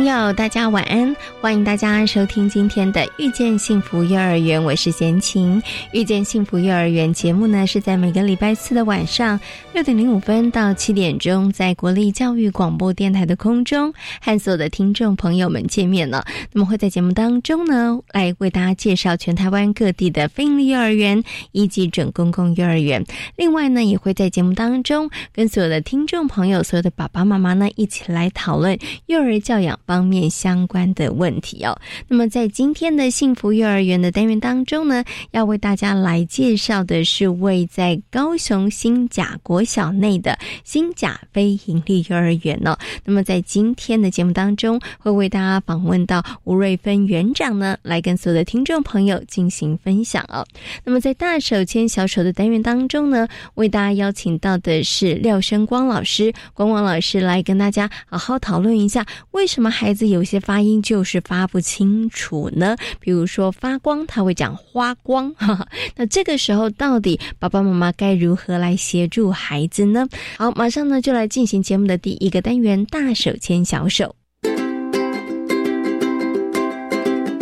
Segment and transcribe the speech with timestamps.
[0.00, 1.14] 朋友，大家晚安！
[1.40, 5.58] 欢迎大家收听今天的《遇见幸福幼儿园》，我是贤琴。
[5.90, 9.40] 《遇见幸福幼儿园》节目呢，是在每个礼拜四的晚上
[9.72, 13.90] 六点零五分到七点钟，在国立教育广播电台的空中
[14.20, 16.26] 和所有的听众朋友们见面了。
[16.52, 23.02] 那么会在节目当中呢，来为大家介绍全台湾各地的非营利幼儿园以及准公共幼儿园。
[23.36, 29.70] 另外呢，也会在节目当中跟所有的听众朋友、所有的爸爸妈妈呢，一起来讨论幼儿教养。
[29.86, 31.78] 方面相关的问问题哦。
[32.08, 42.76] 那么在今天的幸福幼儿园的单元当中呢，要为大家来介绍的是位在高雄新甲国小内的新甲非营利幼儿园哦。
[43.04, 50.44] 那么在今天的节目当中，会为大家访问到吴瑞芬园长呢，来跟所有的听众朋友进行分享哦。
[50.84, 59.70] 那么在大手牵小手的单元当中呢，为大家邀请到的是廖生光老师，光光老师来跟大家好好讨论一下为什么。
[59.70, 65.34] 孩子有些发音就是发不清楚呢，比如说发光，他会讲花光。
[65.96, 70.06] 那这个时候，到底爸爸妈妈该如何来协助孩子呢？
[70.36, 74.14] 好，马上呢就来进行节目的第一个单元——大手牵小手。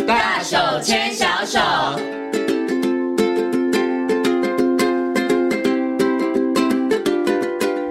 [0.07, 2.08] 大手牵小手。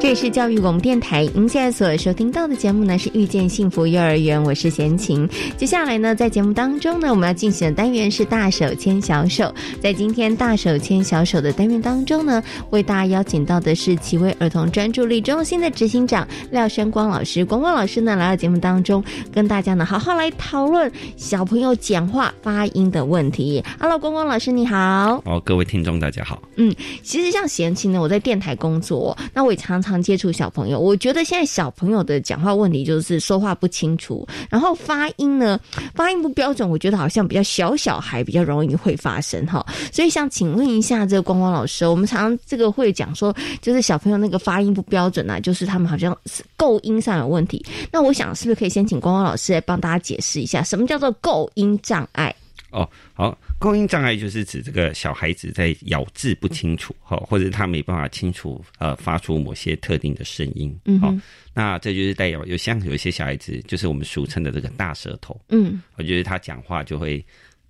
[0.08, 5.28] 这是教育广播电台，您现在所收听到的节目呢是遇见幸福幼儿园，我是贤琴。
[5.58, 9.54] 接下来呢，在节目当中呢，我们要进行的单元是大手牵小手。
[9.82, 17.44] 在今天大手牵小手的单元当中呢，为大家邀请到的是奇威儿童专注力中心的执行长廖生光老师。
[17.44, 23.62] 光光老师呢来到节目当中，跟大家呢好好来讨论小朋友讲话发音的问题。
[23.78, 25.22] Hello，光光老师你好。
[25.26, 26.42] 哦，各位听众大家好。
[26.56, 29.97] 嗯，其实像贤琴呢，我在电台工作，那我也常常。
[30.02, 35.58] 接触小朋友，我觉得现在小朋友的讲话问题就是说话不清楚，然后发音呢，
[35.94, 39.64] 发音不标准，我觉得好像比较小小孩比较容易会发生哈。
[39.92, 47.64] 所以想请问一下这个光光老师，我们常常这个会讲说，就是小朋友那个发音不标准啊，就是他们好像是构音上有问题。
[47.90, 52.34] 那我想是不是可以先请光光老师来帮大家解释一下，什么叫做构音障碍？
[52.70, 61.12] 哦，好，构音障碍就是指这个小孩子在咬字不清楚，哈，或者他没办法清楚呃发出某些特定的声音，嗯，好，
[61.52, 67.24] 那这就是代表有像有一些小孩子，就是我们俗称的这个大舌头，嗯，我觉得他讲话就会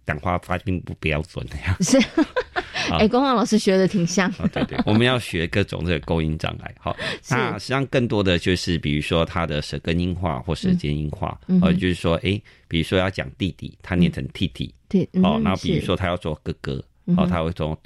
[0.07, 1.75] 讲话发音不标准的样。
[1.79, 1.99] 子。
[2.97, 4.31] 哎，光光老师学的挺像。
[4.53, 6.75] 对对，我们要学各种这个构音障碍。
[6.79, 6.97] 好，
[7.31, 16.83] 那实际上更多的就是，比如说他的舌根音化或舌尖音化，呃，就是说，哎，比如说要讲弟弟，他念成弟弟，对，哦，然后比如说他要做哥哥，
[17.17, 17.77] 哦，他会从。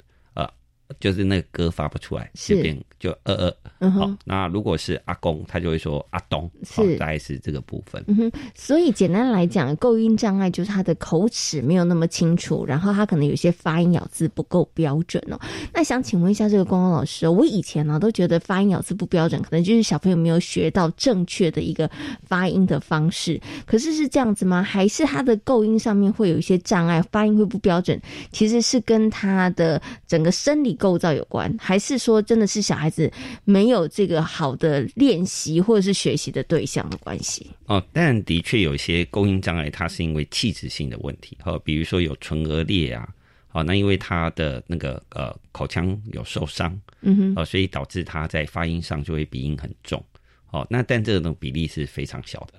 [0.99, 4.11] 就是那个歌发不出来，就变就呃呃，好。
[4.23, 8.03] 那如果是阿公，他就会说阿东，好大概是这个部分。
[8.07, 15.39] 嗯哼，所以简单来讲，构音障碍就是他的口齿没有那么清楚，然后他可能有些发音咬字不够标准哦。
[15.73, 21.89] 那想请问一下这个光光老师，我以前呢都觉得发音咬字不标准，可能就是小朋友没有学到正确的一个
[22.23, 23.39] 发音的方式。
[23.65, 24.61] 可是是这样子吗？
[24.61, 27.99] 还是他的构音上面会有一些障碍，发音会不标准？
[28.31, 33.11] 其实是跟他的整个生理构构造有关，还是说真的是小孩子
[33.45, 37.49] 没有这个好的练习或者是学习的对象的关系？
[37.65, 43.07] 哦，但的确有一些构音障碍，它是因为气质性的问题，哈，比如说有唇腭裂啊，
[43.53, 50.03] 哦，那因为他的那个呃口腔有受伤，嗯哼，哦，所以导致他在发音上就会鼻音很重，
[50.51, 52.53] 哦，那但这种比例是非常小的。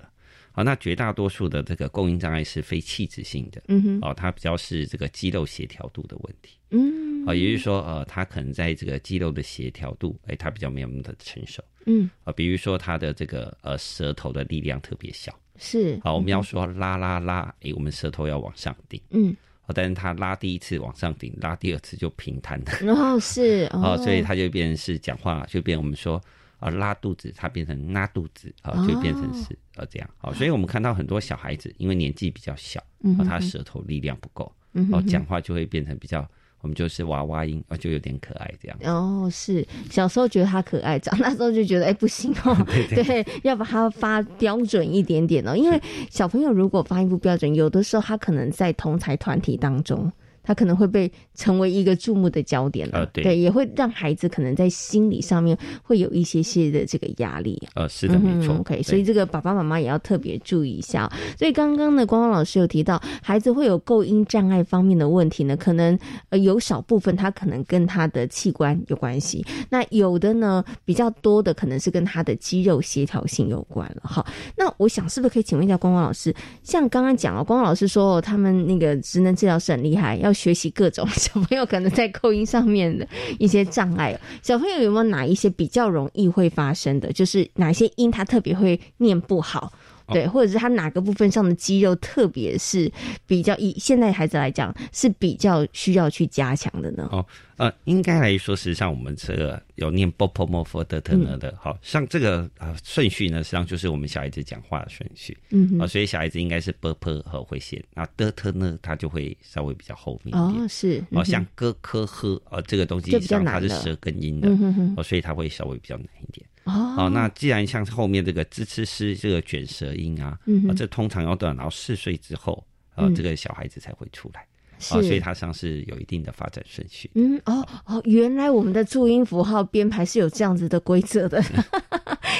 [0.57, 19.35] 好，那绝大多数的这个供应障碍是非气质性的，嗯哼，哦，它比较是这个肌肉协调度的问题，嗯，啊，也就是说，呃，它可能在这个肌肉的协调度，哎，它比较没有那么的成熟，嗯，啊，比如说它的这个呃舌头的力量特别小，是，好，我们要说拉拉拉，哎，我们舌头要往上顶，嗯，
[19.67, 26.23] 哦，但是它拉第一次往上顶，拉第二次就平坦的，哦，是，哦，所以它就变成是讲话就变我们说。
[26.59, 32.81] 啊，拉肚子，它变成拉肚子，啊，就变成是啊这样，好，所以我们看到很多小孩子，因为年纪比较小，
[33.19, 34.51] 啊，他舌头力量不够，
[34.93, 36.27] 哦，讲话就会变成比较。
[36.61, 38.79] 我们就是娃娃音啊，就有点可爱这样。
[38.85, 42.57] 哦，是小时候觉得他可爱，长大之后就觉得哎不行哦
[42.89, 45.55] 对，要把它发标准一点点哦。
[45.55, 45.79] 因为
[46.09, 50.11] 小朋友如果发音不标准，有的时候他可能在同才团体当中。
[50.45, 57.61] 他可能会被成为一个注目的焦点了，对，也会让孩子可能在心理上面会有一些些的这个压力。
[57.75, 58.55] 呃，是的，没错。
[58.57, 61.11] OK，所以这个爸爸妈妈也要特别注意一下。
[61.39, 65.99] 所以刚刚呢，光光老师有提到，孩子会有构音障碍方面的问题呢，可能
[66.29, 74.03] 呃有少部分他可能跟他的器官有关系，那有的呢比较多的可能是跟他的肌肉协调性有关了。
[74.05, 74.25] 哈，
[74.57, 83.07] 那我想是不是可以请问一下光光老师，像刚刚讲了，光光老师说他们那个职能治疗师很厉害，要学习各种 小朋友可能在口音上面的
[83.39, 87.13] 一些障碍，小朋友有没有哪一些比较容易会发生的？
[87.13, 89.73] 就是哪些音他特别会念不好？
[90.09, 92.91] 对，或者是他哪个部分上的肌肉，特别是
[93.27, 97.09] 比较以现在孩子来讲是比较需要去加强的呢？
[97.11, 97.25] 哦，
[97.57, 105.37] 呃，应该来说，实际上我们这个有念 b o p o m o f o d t n 的，好像这个呃顺序呢，实际上就是我们小孩子讲话的顺序。
[105.51, 110.65] 嗯，啊，所以小孩子应该是 b p 和会先，那 d t 呢，它就会稍微比较后面一点。
[110.65, 114.49] 哦，是，哦，像 g k h 呃这个东西实际上它是舌根音的，
[114.97, 116.47] 哦，所以它会稍微比较难一点。
[116.65, 120.39] 哦，那既然像后面这个吱吱吱这个卷舌音啊，
[120.69, 122.65] 啊，这通常要等到四岁之后，
[122.95, 124.47] 啊，这个小孩子才会出来，啊，
[124.79, 127.11] 所以它像是有一定的发展顺序。
[127.15, 131.43] 嗯，哦哦，原来我们的注音符号编排是有这样子的规则的。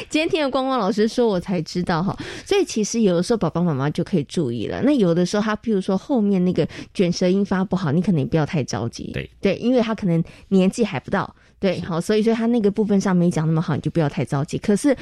[0.09, 2.17] 今天听了光光老师说，我才知道哈。
[2.45, 4.83] 所以其实有的时候爸爸妈妈就可以注意了。
[4.83, 9.11] 那有的时候他譬如说后面那个卷舌音发不好，你可能也不要太着急。
[9.13, 11.35] 对对，因为他可能年纪还不到。
[11.65, 14.59] 对，好，所以说他那个部分上没讲那么好，你就不要太着急。
[14.59, 14.95] 可是。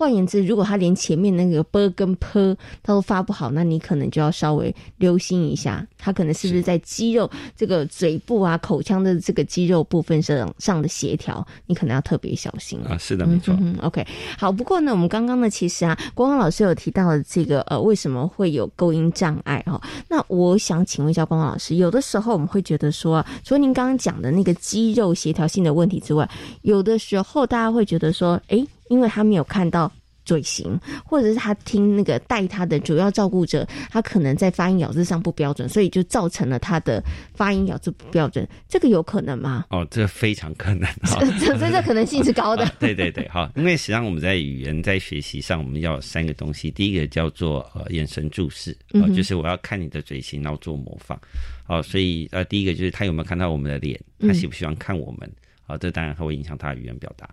[0.00, 12.96] 换言之，如果他连前面那个 b 跟 p 他都发不好，那你可能就要稍微留心一下，他可能是不是在肌肉这个嘴部啊、口腔的这个肌肉部分上上的协调，你可能要特别小心啊。
[12.96, 13.54] 是的，没错。
[13.82, 14.02] OK，
[14.38, 14.50] 好。
[14.50, 19.78] 不过呢，我们刚刚呢，其实啊，光光老师有提到了这个呃，为什么会有构音障碍哈？
[20.08, 26.26] 那我想请问一下光光老师，有的时候我们会觉得说，除了您刚刚讲的那个肌肉协调性的问题之外，
[26.62, 28.66] 有的时候大家会觉得说，哎。
[28.90, 29.90] 因为他没有看到
[30.26, 37.02] 嘴型，或者是他听那个带他的主要照顾者，他可能在发音咬字上不标准，所以就造成了他的
[37.34, 38.46] 发音咬字不标准。
[38.68, 39.64] 这个有可能吗？
[39.70, 40.88] 哦，这非常可能，
[41.40, 42.70] 这这这可能性是高的。
[42.78, 51.18] 对对对，好，因为实际上我们在语言在学习上，我们要三个东西，第一个叫做呃眼神注视，呃，就是我要看你的嘴型，然后做模仿。
[51.64, 55.30] 好，所以呃第一个就是他有没有看到我们的脸，他喜不喜欢看我们？
[55.66, 57.28] 好，这当然会影响他的语言表达。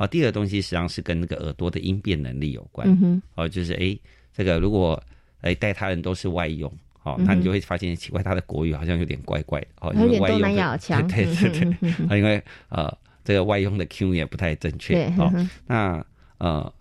[0.00, 3.22] 好，第二个东西实际上是跟那个耳朵的应变能力有关。
[3.34, 3.94] 哦，就是哎，
[4.32, 4.98] 这个如果
[5.42, 9.66] 哎带他人都是外用，哦，那你就会发现奇怪，他的国语好像有点怪怪的。
[9.80, 11.06] 哦，有点东南亚腔。
[11.06, 12.90] 对对对，因为呃，
[13.22, 15.04] 这个外用的 Q 也不太正确。
[15.18, 15.30] 哦，
[15.66, 16.02] 那
[16.38, 16.72] 呃，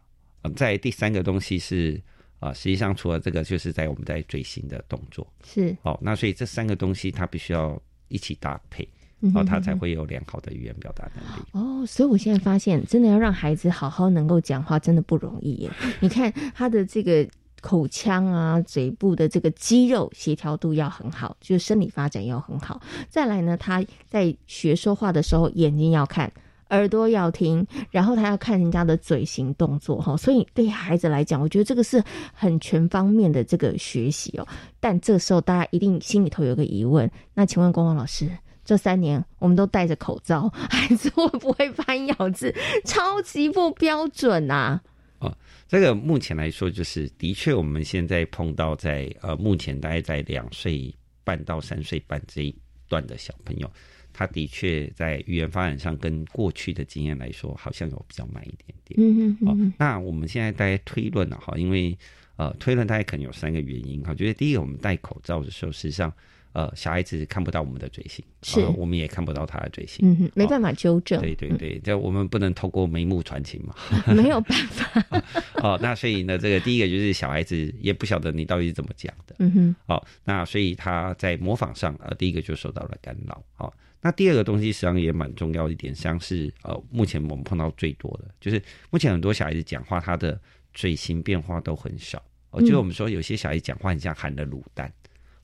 [0.56, 2.02] 在第三个东西是
[2.40, 5.76] 啊，实际上除了这个，就是在我们在嘴型的动作是。
[5.82, 7.78] 哦，那所以这三个东西它必须要
[8.08, 8.88] 一起搭配。
[9.20, 11.44] 然后他才会有良好的语言表达能力。
[11.52, 15.70] 哦，所以我现在发现，真的要让孩子好好能够讲话，真的不容易耶。
[16.00, 17.28] 你看他的这个
[17.62, 22.82] 口腔啊、嘴部的这个肌肉协调度要很好，就是生理发展要很好。
[23.10, 26.32] 再来呢，他在学说话的时候，眼睛要看，
[26.70, 30.16] 耳朵要听，然后他要看人家的嘴型动作哈。
[30.16, 32.02] 所以对孩子来讲，我觉得这个是
[32.34, 34.48] 很全方面的这个学习哦。
[34.80, 38.30] 但这时候大家一定心里头有个疑问，那请问光光老师？
[38.70, 42.54] 这三年我们都戴着口罩，孩子会不会发音咬字
[42.86, 44.80] 超级不标准呐？
[45.18, 45.36] 哦，
[45.68, 52.56] 这个目前来说，就是的确我们现在碰到在呃，目前大概在两岁半到三岁半这一
[52.88, 53.68] 段的小朋友，
[54.14, 59.00] 他的确在语言发展上跟过去的经验来说，好像有比较慢一点点。
[59.00, 59.74] 嗯嗯嗯。
[59.80, 61.98] 那我们现在大概推论了哈，因为
[62.36, 66.14] 呃，推论大概可能有三个原因哈，就是第一个，我们戴口罩的时候，实际上。
[66.52, 71.22] 呃，小孩子看不到我们的嘴型，是，我们也看不到他的嘴型，嗯哼，没办法纠正。
[71.22, 73.76] 对对对，这我们不能透过眉目传情嘛，
[74.14, 75.24] 没有办法。
[75.62, 79.76] 哦，那所以呢，这个第一个就是小孩子也不晓得你到底是怎么讲的，嗯哼。
[79.86, 83.44] 哦，那所以他在模仿上，呃，第一个就受到了干扰。
[83.54, 90.40] 好，那第二个东西实际上也蛮重要一点，实际上是呃，目前我们碰到最多的就是目前很多小孩子讲话，他的
[90.74, 92.20] 嘴型变化都很少。
[92.50, 94.92] 哦，就是我们说有些小孩讲话很像含了卤蛋，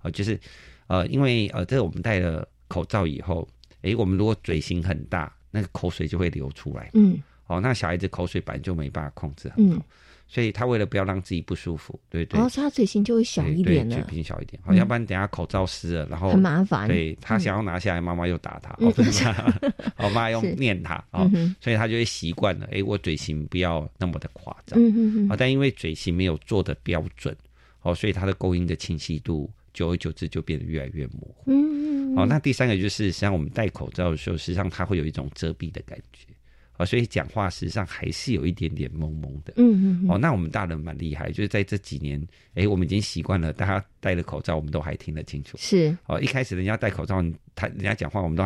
[0.02, 0.40] 哦，就是。
[0.88, 3.48] 呃，因为呃，这个我们戴了口罩以后，
[3.82, 6.89] 诶，我们如果嘴型很大，那个口水就会流出来。
[6.94, 9.86] 嗯，哦，那小孩子口水本来就没办法控制很好，
[10.27, 16.88] 所以他为了不要让自己不舒服，对对，然后他嘴型就会小一点了，嘴型小一点，好，要不然等下口罩湿了，然后很麻烦。
[16.88, 18.92] 对他想要拿下来，妈妈又打他，哦，
[19.98, 21.30] 妈妈 又念他，哦，
[21.62, 27.36] 所以他就会习惯了，哎，我嘴型不要那么的夸张，嗯啊，但因为嘴型没有做的标准，
[27.82, 36.25] 哦，所以他的勾音的清晰度，久而久之就变得越来越模糊，嗯，哦，那第三个就是，实际上我们戴口罩的时候，实际上它会有一种遮蔽的感觉。
[36.77, 39.53] 啊，所以讲话实际上还是有一点点懵懵的。
[39.58, 40.10] 嗯嗯。
[40.10, 42.22] 哦，那我们大人蛮厉害，就是在这几年，
[42.53, 45.58] 哎，我们已经习惯了，大家戴了口罩，我们都还听得清楚。
[45.58, 45.96] 是。
[46.08, 48.44] 哦，一开始人家戴口罩，他人家讲话，我们都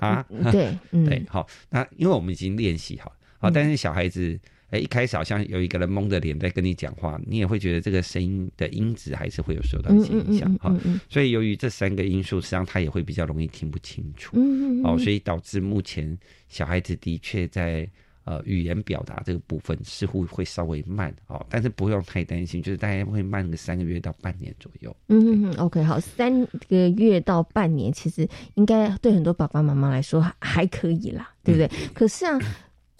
[0.00, 1.22] 啊，对 对。
[1.28, 4.38] 好，那因为我们已经练习好，好，但是小孩子。
[4.70, 10.72] 哎，一开始好像有一个人蒙着脸在跟你讲话，你也会觉得这个声音的音质还是会有受到一些影响哈。
[11.08, 14.30] 所以由于这三个因素，实际上他也会比较容易听不清楚。
[14.36, 14.84] 嗯嗯。
[14.84, 16.16] 哦，所以导致目前
[16.48, 17.88] 小孩子的确在
[18.22, 24.96] 呃语言表达这个部分似乎会稍微慢哦，但是不用太担心，就是大概会慢个三个月到半年左右。
[25.08, 31.68] 嗯嗯 OK，好，三个月到半年其实应该对很多爸爸妈妈来说还可以啦，对不对？
[31.92, 32.38] 可是啊。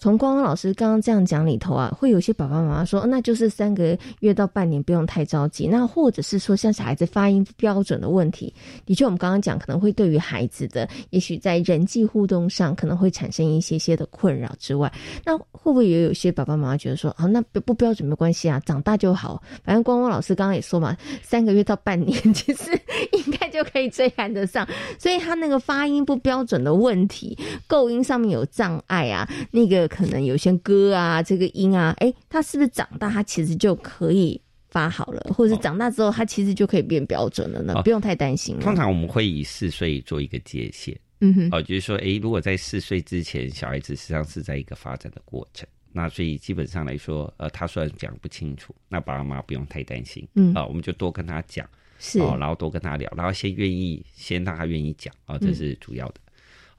[0.01, 5.67] 从光光老师刚刚这样讲里头啊，会有些爸爸妈妈说，那就是三个月到半年不用太着急。
[5.67, 8.51] 那或者是说，像小孩子发音不标准的问题，
[8.83, 14.91] 的确我们刚刚讲可能会对于孩子的，也许在人际互动上可能会产生一些些的困扰之外，
[15.23, 19.39] 那会不会也有些爸爸妈妈觉得说，啊，那不不标准没关系啊，长大就好。
[19.63, 22.71] 反正光光老师刚刚也说嘛，三个月到半年 其实
[23.11, 24.67] 应该就可以追赶得上。
[24.97, 29.90] 所以他那个发音不标准的问题，构音上面有障碍啊，那个。
[29.91, 37.81] 可能有些歌啊，这个音啊，哎，他是不是长大他其实就可以发好了，或者是长大之后他其实就可以变标准了呢？
[37.83, 38.57] 不用太担心。
[38.59, 51.67] 通常我们会以四岁做一个界限，嗯哼，哦，就是说，哎，如果在四岁之前，小孩子实际上是在一个发展的过程，那所以基本上来说，呃，他虽然讲不清楚，那爸爸妈妈不用太担心，嗯，啊，我们就多跟他讲，
[51.99, 56.15] 是，哦，然后多跟他聊，然后先愿意先让他愿意讲，啊，这是主要的。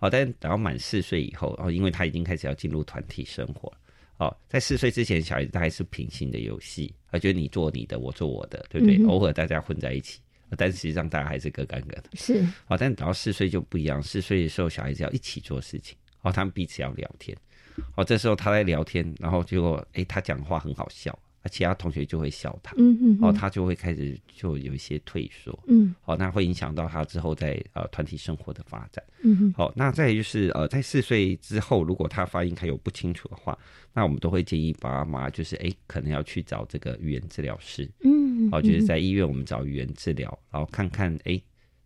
[0.02, 3.73] 好，但等到满四岁以后，哦，因为他已经开始要进入团体生活，
[4.16, 9.00] 哦，在四岁之前，小孩子他还是平行的游戏，啊觉得你做你的，我做我的，对不对？
[9.06, 10.18] 偶尔大家混在一起，
[10.59, 12.11] 但实际上大家还是各干各的。
[12.14, 17.38] 是，哦，但等到四岁就不一样，四岁的时候，小孩子要一起做事情，哦，他们彼此要聊天，
[17.94, 21.16] 哦，这时候他在聊天，然后结果，哎，他讲话很好笑。
[21.42, 33.58] 那其他同学就会笑他，嗯嗯，哦，他就会开始就有一些退缩，嗯，好，那会影响到他之后在呃团体生活的发展，嗯嗯，好，那再就是呃在四岁之后，如果他发音还有不清楚的话，
[33.92, 41.40] 那我们都会建议爸妈就是哎可能要去找这个语言治疗师，嗯，好，就是在医院我们找语言治疗，然后看看哎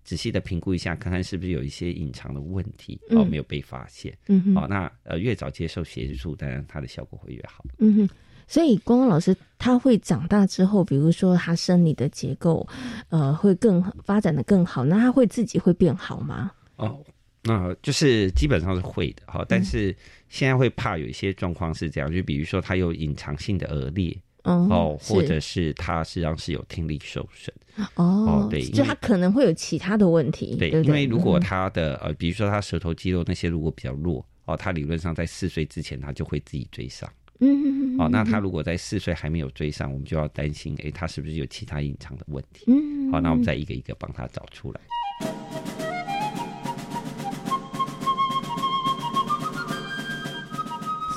[0.04, 8.08] 仔细的评估一下，看看是不是有一些隐藏的问题哦没有被发现，嗯哼，好，那呃越早接受协助，当然它的效果会越好，嗯哼。
[8.48, 12.66] 所以，光光老师他会长大之后，比如说他生理的结构，
[13.08, 16.52] 呃，会更发展的更好，那他会自己会变好吗？
[16.76, 17.02] 哦，
[17.42, 19.94] 那就是基本上是会的哈，但是
[20.28, 27.52] 现在会怕有一些状况是这样，就比如说他有隐藏性的额裂，哦，或者是他实际上是有听力受损，
[27.94, 37.10] 哦，对，就他可能会有其他的问题，对，因为如果他的呃，比如说他舌头肌肉那些如果比较弱，哦，他理论上在四岁之前他就会自己追上。
[37.40, 42.64] 嗯，好，那他如果在四岁还没有追上，我们就要担心，哎，他是不是有其他隐藏的问题？
[42.68, 44.80] 嗯，好，那我们再一个一个帮他找出来。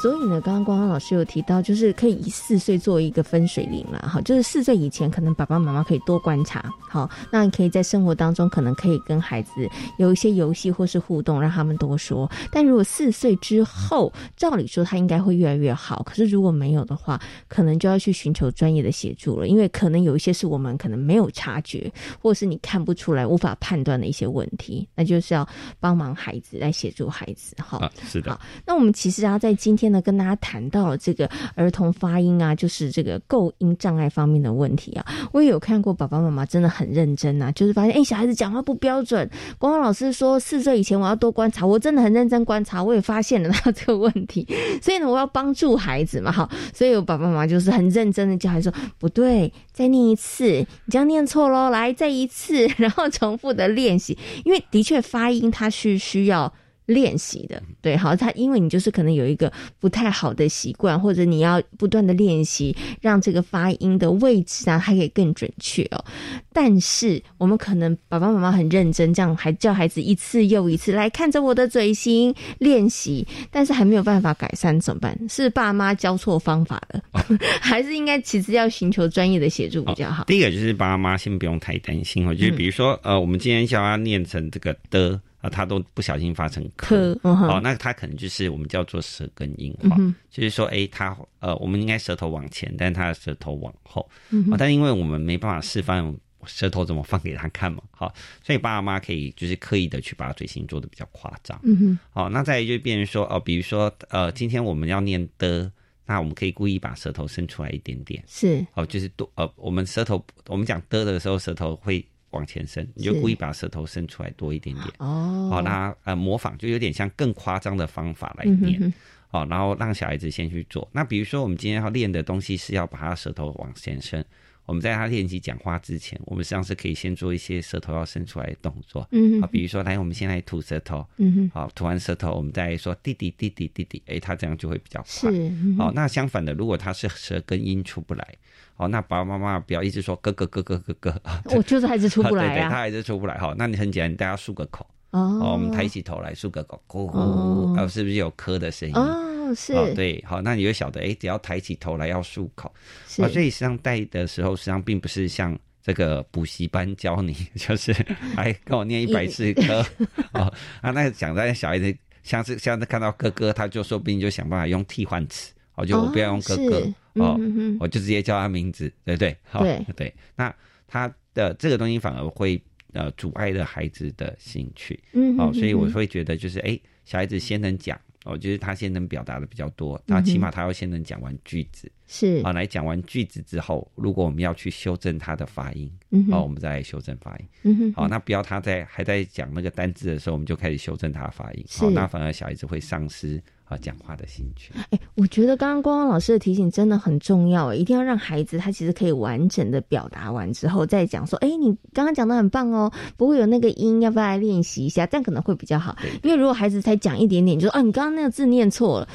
[0.02, 9.52] 所以呢，刚刚光光老师有提到，就是可以以四岁做一个分水岭了，哈，就是四岁以前，可能爸爸妈妈可以多观察，好，那你可以在生活当中，可能可以跟孩子
[9.98, 12.32] 有一些游戏或是互动，让他们多说。
[12.50, 21.92] 但如果四岁之后，照理说他应该会越来越好，可是如果没有的话，可能就要去寻求专业的协助了，因为可能有一些是我们可能没有察觉，
[22.22, 25.46] 或是你看不出来、无法判断的一些问题，那就是要
[25.78, 28.40] 帮忙孩子来协助孩子，哈，是的。
[28.66, 29.89] 那我们其实啊，在今天。
[29.90, 44.48] 那跟大家谈到这个儿童发音啊，就是这个构音障碍方面的问题啊，我也有看过爸爸妈妈真的很认真啊，就是发现哎小孩子讲话不标准，光光老师说四岁以前我要多观察，我真的很认真观察，我也发现了他这个问题，
[44.82, 56.54] 所以呢我要帮助孩子嘛，哈，所以我爸爸妈妈就是很认真的教孩子说不对，再念一次，你这样念错喽，来再一次， 然后重复的练习，因为的确发音它是需要。
[56.90, 66.04] 练习的，对，好，他因为你就是可能有一个不太好的习惯，或者你要不断的练习，让这个发音的位置啊，它可以更准确哦。
[66.52, 75.16] 但是我们可能爸爸妈妈很认真，这样还叫孩子一次又一次来看着我的嘴型练习，但是还没有办法改善，怎么办？
[75.30, 77.04] 是爸妈教错方法了，
[77.62, 80.24] 还是应该其实要寻求专业的协助比较好？
[80.24, 85.22] 第一个就是爸妈先不用太担心哦，就是比如说呃，我们今天教他念成这个的。
[85.42, 89.96] 啊，他都不小心发成科，哦，那他可能就是我们叫做舌根硬化，
[90.30, 94.10] 就是说，哎，他呃，我们应该舌头往前，但他的舌头往后，
[94.58, 96.14] 但因为我们没办法示范
[96.46, 105.72] 舌头怎么放给他看嘛，好，所以爸爸妈妈可以就是刻意的去把嘴型做的比较夸张，嗯哼，好，那再就变成说，哦，比如说，呃，今天我们要念的，
[106.06, 112.06] 那我们可以故意把舌头伸出来一点点，是，哦，就是多，呃，我们舌头，我们讲的的时候，舌头会。
[112.32, 114.88] 往前伸，你就故意把舌头伸出来多一点点。
[114.98, 115.50] 哦。
[115.52, 118.94] 好，那呃模仿就有点像更夸张的方法来念。
[119.32, 120.90] 哦，然后让小孩子先去做。
[120.92, 124.26] 那比如说我们今天要练的东西是要把他舌头往前伸，
[124.70, 129.08] 我们在他练习讲话之前，我们实际上是可以先做一些舌头要伸出来的动作。
[129.12, 131.04] 嗯，好，比如说来，我们先来吐舌头。
[131.18, 135.32] 嗯哼，好，吐完舌头，我们再说弟弟弟弟弟弟，哎，他这样就会比较快。
[135.32, 138.36] 是，好，那相反的，如果他是舌根音出不来。
[138.78, 141.22] 哦，那爸爸妈妈不要一直说哥哥哥哥哥哥，
[141.56, 143.56] 我就是还是出不来啊， 对对，他还是出不来哈。
[143.58, 148.96] 那你很简单，大家漱个口哦，我们抬起头来漱个口，咕咕，哦，是不是有咳的声音？
[148.96, 152.74] 哦，是，对，好，那你就晓得，哎，只要抬起头来要漱口，
[153.18, 157.94] 啊，所以实际上带的时候，实际上并不是像这个补习班教你， 就是
[158.36, 159.86] 来跟我念一百次歌
[160.34, 166.94] 哦，啊，那讲在小孩子，像是像是看到哥哥，他就说不定就想办法用替换词，哦，就我不要用哥哥。
[167.16, 167.38] 哦，
[167.82, 169.36] 我就直接叫他名字，对不对？
[169.52, 170.54] 对对，那
[170.88, 172.62] 他的这个东西反而会
[172.94, 178.00] 呃阻碍了孩子的兴趣，嗯，哦，所以我会觉得就是哎，小孩子先能讲，
[178.30, 182.42] 我觉得他先能表达的比较多，那起码他要先能讲完句子，是。
[182.44, 193.42] 啊，来讲完句子之后，如果我们要去修正他的发音，嗯，好，我们再来修正发音，嗯哼，好，那不要他在还在讲那个单字的时候，我们就开始修正他的发音，好，那反而小孩子会丧失。
[193.70, 194.74] 啊，讲话的兴趣。
[194.90, 205.06] 哎，我觉得刚刚光光老师的提醒真的很重要，一定要让孩子他其实可以完整的表达完之后再讲说，哎，你刚刚讲的很棒哦，不会有那个音，要不要来练习一下？
[205.06, 205.96] 这样可能会比较好。
[206.24, 209.08] 因为如果孩子才讲一点点，就说啊，你刚刚那个字念错了。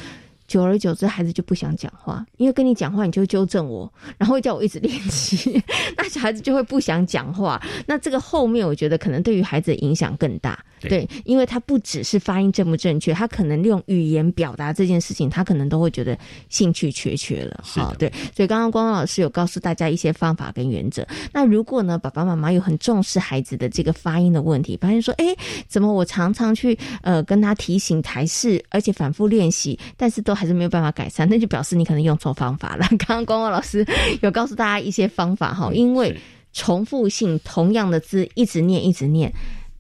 [0.46, 5.62] 久而久之，孩子就不想讲话，因为跟你讲话，你就纠正我， 然后会叫我一直练习，
[5.96, 7.61] 那小孩子就会不想讲话。
[7.87, 16.16] 那这个后面，我觉得可能对于孩子的影响更大，对，因为他不只是发音正不正确，他可能用语言表达这件事情，他可能都会觉得
[16.50, 17.61] 兴趣缺缺了。
[17.64, 21.07] 好，对，所以刚刚光光老师有告诉大家一些方法跟原则。
[21.33, 25.24] 那如果呢，爸爸妈妈有很重视孩子的这个发音的问题，发现说，哎，
[25.68, 30.35] 怎么我常常去呃跟他提醒台式，而且反复练习，但是都。
[30.35, 32.87] 还是没有办法改善，那就表示你可能用错方法了。
[32.98, 33.87] 刚刚光光老师
[34.22, 36.16] 有告诉大家一些方法哈，因为
[36.52, 39.33] 重复性同样的字一直念一直念，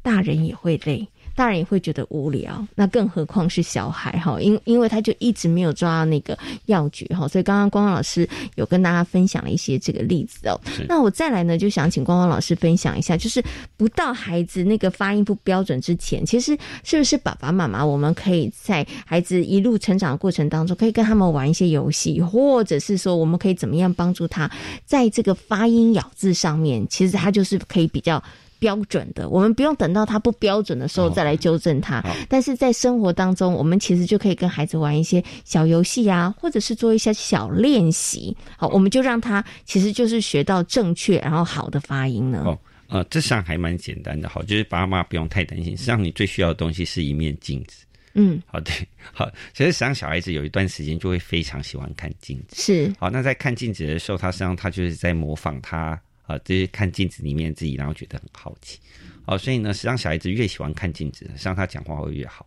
[0.02, 1.08] 大人也会累。
[1.34, 10.60] 大人也会觉得无聊，那更何况是小孩哈，因因为他就一直没有抓到那个要诀哈，所以刚刚光光老师有跟大家分享了一些这个例子哦。
[10.88, 13.42] 那我再来呢，就想请光光老师分享一下，就是
[13.76, 24.50] 不到孩子那个发音不标准之前，其实是不是爸爸妈妈我们可以在孩子一路成长的过程当中，可以跟他们玩一些游戏，或者是说我们可以怎么样帮助他
[24.84, 28.22] 在这个发音咬字上面，其实他就是可以比较。
[28.64, 32.02] 标准的，我们不用等到他不标准的时候再来纠正他。
[32.30, 38.34] 但是在生活当中，我们其实就可以跟孩子玩一些小游戏啊，或者是做一些小练习。
[38.56, 42.44] 好，我们就让他其实就是学到正确然后好的发音呢。
[42.46, 45.76] 哦，呃，这上还蛮简单的，好，就是爸妈不用太担心。
[45.76, 47.84] 实际上，你最需要的东西是一面镜子。
[48.14, 48.72] 嗯，好，对，
[49.12, 49.28] 好。
[49.52, 52.56] 其实实际上，小孩子有一段时间就会非常喜欢看镜子。
[52.56, 56.00] 是，好，那在看镜子的时候，他实际上他就是在模仿他。
[56.26, 58.78] 啊，就是看镜子里面自己，然后觉得很好奇，
[59.26, 62.46] 哦，所以呢，实际上小孩子越喜欢看镜子，实际上他讲话会越好。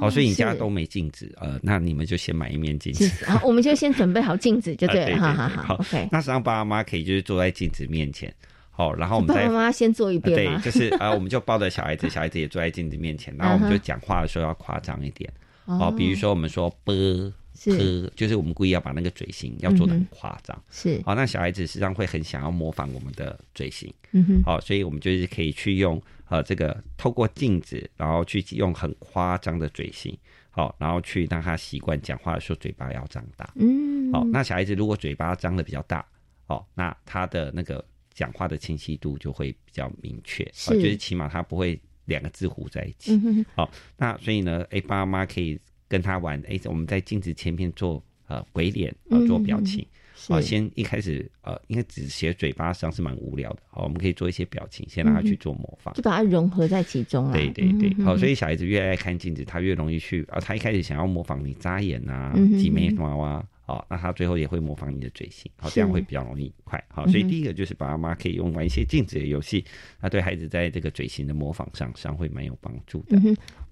[0.00, 3.08] 哦，所以你家都没镜子，呃，那你们就先买一面镜子。
[3.24, 5.18] 好，我们就先准备好镜子就对了。
[5.22, 6.08] 好好好，OK。
[6.10, 8.34] 那实际上爸爸妈妈可以就是坐在镜子面前，
[8.72, 10.34] 好，然后我们爸爸妈妈先做一遍。
[10.34, 15.32] 对，就是啊，我们就抱着小孩子， 小孩子也坐在镜子面前，然后我们就讲话的时候要夸张一点，
[15.66, 17.32] 哦，比如说我们说啵。
[17.70, 30.16] 是，就是我们故意要把那个嘴型要做的很夸张，是，好，那小孩子实际上会很想要模仿我们的嘴型，嗯哼，好，所以我们就是可以去用呃这个透过镜子，然后去用很夸张的嘴型，
[30.50, 36.04] 好，然后去让他习惯讲话的时候嘴巴要张大，嗯，好，那小孩子如果嘴巴张的比较大，
[36.48, 43.18] 哦，那他的那个讲话的清晰度就会比较明确，是，就是起码他不会两个字糊在一起。
[43.54, 45.58] 好，那所以呢，哎，爸妈可以
[45.92, 49.86] 跟他玩，哎，我们在镜子前面做呃鬼脸啊，做表情。
[50.28, 53.58] 好，先一开始呃，应该只写嘴巴上是蛮无聊的。
[53.68, 57.32] 好，我们可以做一些表情，先让他去做模仿，就把它融合在其中了。
[57.34, 60.40] 对对对，好，所以小孩子越爱看镜子，他越容易去啊。
[60.40, 63.44] 他一开始想要模仿你眨眼啊、挤眉毛啊。
[63.64, 66.82] 好，那他最后也会模仿你的嘴型，好，这样会比较容易快。
[66.88, 69.64] 好，所以第一个就是爸爸妈妈可以用玩一些镜子的游戏，
[70.00, 73.16] 那对孩子在这个嘴型的模仿上上会蛮有帮助的。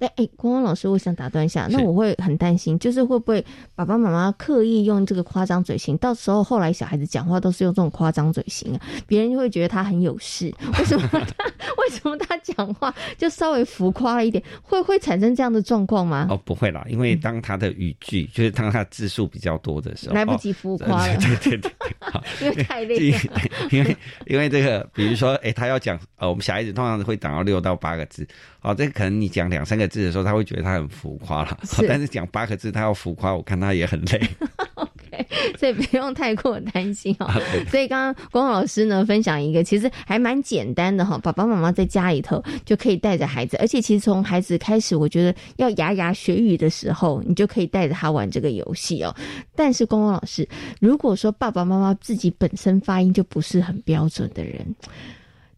[0.00, 10.52] 哎哎，光光老师，我想打断一下，那我会很担心，就是会不会爸爸妈妈刻意用这个夸张嘴型，到时候后来小孩子讲话都是用这种夸张嘴型啊，别人就会觉得他很有事。
[10.78, 14.42] 为什么他为什么他讲话就稍微浮夸了一点？
[14.62, 16.26] 会会产生这样的状况吗？
[16.30, 21.16] 哦，不会啦，因为当他的语句就是当他字数比较多的时候，来不及浮夸了。
[21.18, 21.72] 对对对，
[22.40, 23.14] 因为太累。
[23.70, 28.26] 因为因为这个，比如说，哎，他要讲呃，我们小孩子通常会讲到六到八个字。
[28.62, 31.58] 哦，这可能你讲两三个字的时候，他会觉得他很浮夸了。
[31.86, 34.20] 但是讲八个字，他要浮夸，我看他也很累。
[34.76, 35.26] OK，
[35.58, 37.28] 所以不用太过担心哦。
[37.68, 41.18] 所以刚刚光老师呢分享一个，其实还蛮简单的哈。
[41.18, 49.14] 爸爸妈妈在家里头就可以带着孩子，而且其实从孩子开始，我觉得要牙牙学语的时候，你就可以带着他玩这个游戏哦。
[49.54, 50.48] 但是光光老师，
[50.80, 54.74] 如果说爸爸妈妈自己本身发音就不是很标准的人，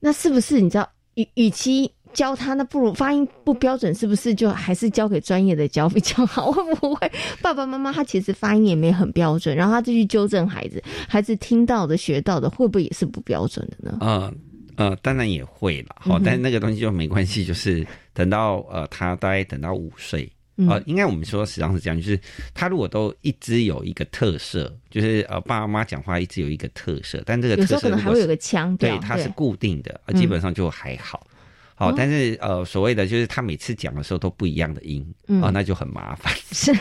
[0.01, 6.53] 那是不是你知道，与与其教他那不如发音不标准，是不是就还是交给专业的教比较好？
[6.53, 13.99] 会不会爸爸妈妈他其实发音也没很标准，然后他就去纠正孩子，孩子听到的学到的会不会也是不标准的呢？
[14.01, 14.35] 嗯
[14.77, 20.25] 呃，当然也会了，好，但是那个东西就没关系，就是等到呃他大概等到五岁
[20.67, 22.19] 啊，应该我们说实际上是这样，就是
[22.55, 31.27] 他如果都一直有一个特色，就是呃爸爸妈妈讲话一直有一个特色，但这个特色可能还会有个腔调，对，它是固定的，基本上就还好。
[31.75, 35.05] 好，但是呃，所谓的就是他每次讲的时候都不一样的音，
[35.43, 36.33] 啊，那就很麻烦。
[36.53, 36.73] 是，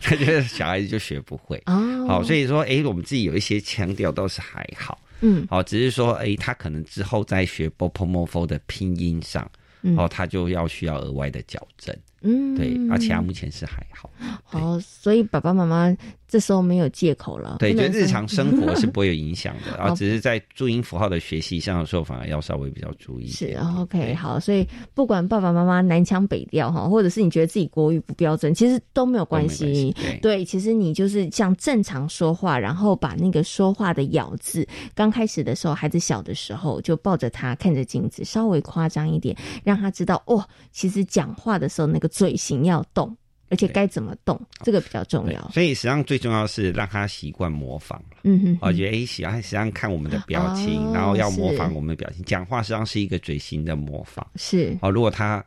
[0.00, 1.62] 他觉得小孩子就学不会。
[1.66, 5.00] 哦，好，所以说，哎，我们自己有一些腔调倒是还好。
[5.20, 9.50] 嗯，好，只是说，哎，他可能之后在学 b o p o m o f o 的拼音上，
[9.96, 11.96] 哦，他就要需要额外的矫正。
[12.20, 14.10] 嗯，对，而且他目前是还好。
[14.42, 15.96] 好，所以爸爸妈妈
[16.28, 17.56] 这时候没有借口了。
[17.58, 23.26] 对，就日常生活是 不会有影响的，然后只是在注音符号的学习上的时候，反而要稍微比较注意。
[23.28, 29.96] 是，OK，好，所以不管爸爸妈妈南腔北调哈，或者是你觉得自己国语不标准，其实都没有关系。
[30.20, 42.06] 对，其实你就是像正常说话，然后把那个说话的咬字，刚开始的时候，孩子小的时候就抱着他看着镜子，稍微夸张一点，让他知道哦，其实讲话的时候那个。
[42.18, 43.16] 嘴型要动，
[43.50, 45.50] 而且该怎么动，这个比较重要。
[45.52, 48.02] 所以实际上最重要是让他习惯模仿。
[48.24, 52.24] 嗯哼，我觉得哎，喜欢实际上看我们的表情，然后要模仿我们的表情。
[52.24, 54.26] 讲话实际上是一个嘴型的模仿。
[54.36, 55.44] 是哦，如果他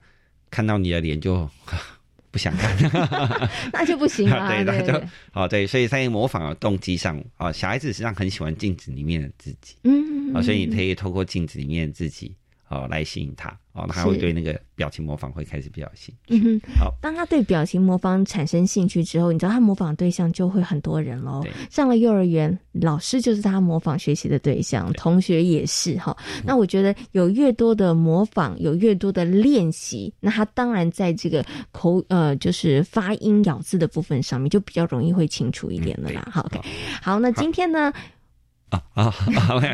[0.49, 1.47] 看到你的脸就
[2.31, 2.75] 不想看，
[3.73, 4.47] 那就不行了。
[4.49, 9.75] 对，那就哦对，所以在模仿的动机上啊，小孩子实际上很喜欢镜子里面的自己。
[9.83, 12.33] 嗯，啊，所以你可以透过镜子里面的自己。
[12.71, 16.35] 哦，来吸引他哦，他会对那个表情模仿会开始比较兴趣。
[16.35, 21.43] 嗯哼，好，当他对表情模仿产生兴趣之后，你知道他模仿对象就会很多人喽。
[21.69, 26.15] 上了幼儿园，老师就是他模仿学习的对象，同学也是哈。
[26.45, 36.25] 那我觉得有越多的模仿，有越多的练习，那他当然在这个口呃，就是发音咬字的部分上面就比较容易会清楚一点了啦。
[36.31, 36.49] 好
[37.01, 37.91] 好，那今天呢？
[38.71, 39.13] 啊啊，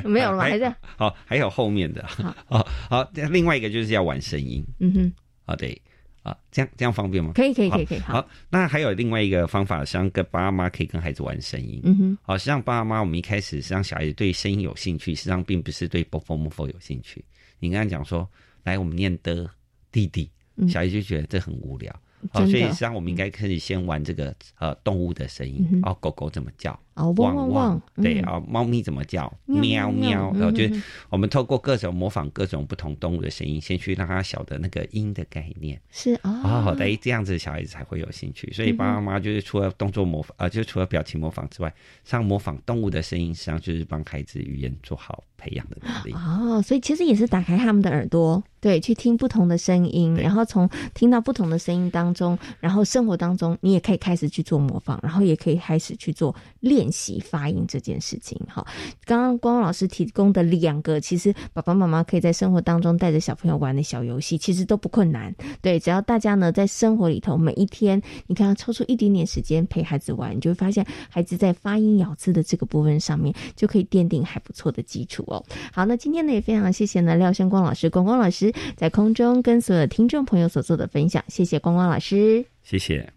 [0.04, 0.76] 没有了，还在。
[0.98, 2.06] 好，还有后面的。
[2.08, 4.66] 好，好，另外一个就是要玩声音。
[4.80, 5.14] 嗯哼，
[5.46, 5.80] 啊对，
[6.24, 7.32] 啊这样这样方便吗？
[7.36, 8.00] 可以可以可以可以。
[8.00, 11.80] 好，那还有另外一个方法，实际上跟爸妈可以跟孩子玩声音。
[11.84, 17.24] 嗯哼，好，实际上爸妈我们一开始实际上小孩子对声音有兴趣，实际上并不是对 b o f o 有兴趣。
[17.60, 18.28] 你跟他讲说，
[18.64, 19.48] 来我们念的
[19.92, 20.30] 弟弟，
[20.68, 21.96] 小孩就觉得这很无聊。
[22.32, 26.78] 好，所以实际上我们应该可以先玩这个呃动物的声音，哦，狗狗怎么叫？
[26.98, 29.32] 哦，汪汪汪，对啊，猫咪怎么叫？
[29.46, 30.64] 喵喵，然后就
[31.10, 35.80] 我们透过各种模仿各种不同动物的声音，先去让他晓得那个音的概念。
[35.92, 38.52] 是哦，好的，这样子小孩子才会有兴趣。
[38.52, 41.72] 所以爸爸妈妈就是除了动作模仿，呃，就除了表情模仿之外，
[42.04, 46.14] 像模仿动物的声音，实际上就是帮孩子语言做好培养的能力。
[46.14, 56.87] 哦，所以其实也是打开他们的耳朵，对，去听不同的声音，然后从听到不同的声音当中，然后生活当中你也可以开始去做模仿，然后也可以开始去做练。
[56.88, 58.39] 练习发音这件事情。
[58.47, 58.65] 哈，
[59.04, 65.34] 刚刚光光老师提供的两个，其实爸爸妈妈可以在生活当中带着小朋友玩的小游戏，其实都不困难。
[65.62, 75.43] 对，只要大家呢在生活里头每一天，你看抽出一点点时间陪孩子玩，你就会发现孩子在发音咬字的这个部分上面就可以奠定还不错的基础哦。
[75.73, 83.16] 好，那今天呢也非常谢谢呢廖先光老师、光光老师在空中跟所有听众朋友所做的分享，谢谢光光老师，谢谢。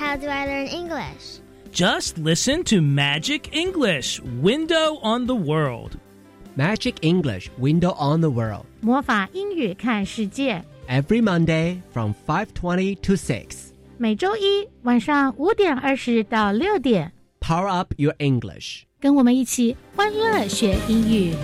[0.00, 1.40] How do I learn English?
[1.70, 5.98] Just listen to Magic English Window on the World.
[6.56, 8.64] Magic English Window on the World.
[8.80, 10.64] 魔法英语看世界.
[10.88, 13.44] Every Monday from 5:20 to 6.
[13.98, 17.12] 每周一晚上五点二十到六点.
[17.40, 18.84] Power up your English.
[18.98, 21.34] 跟我们一起欢乐学英语。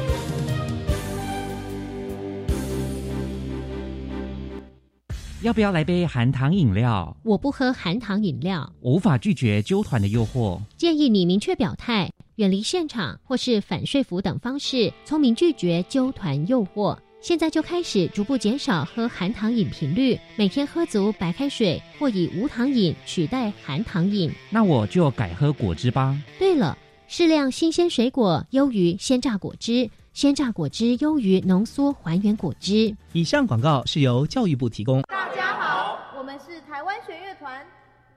[5.43, 7.15] 要不要来杯含糖饮料？
[7.21, 8.73] 我不喝含糖饮料。
[8.81, 10.59] 无法拒绝纠团的诱惑。
[10.75, 16.97] 建议你明确表态，远离现场或是反说服等方式，聪明拒绝纠团诱惑。
[17.21, 24.31] 现在就开始逐步减少喝含糖饮频率，每天喝足白开水或以无糖饮取代含糖饮。
[24.49, 26.19] 那我就改喝果汁吧。
[26.39, 26.75] 对了，
[27.07, 29.87] 适量新鲜水果优于鲜榨果汁。
[30.17, 32.91] 鲜榨果汁优于浓缩还原果汁。
[33.13, 34.99] 以上广告是由教育部提供。
[35.03, 37.63] 大家好，我们是台湾弦乐团，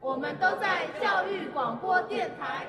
[0.00, 2.66] 我们都在教育广播电台。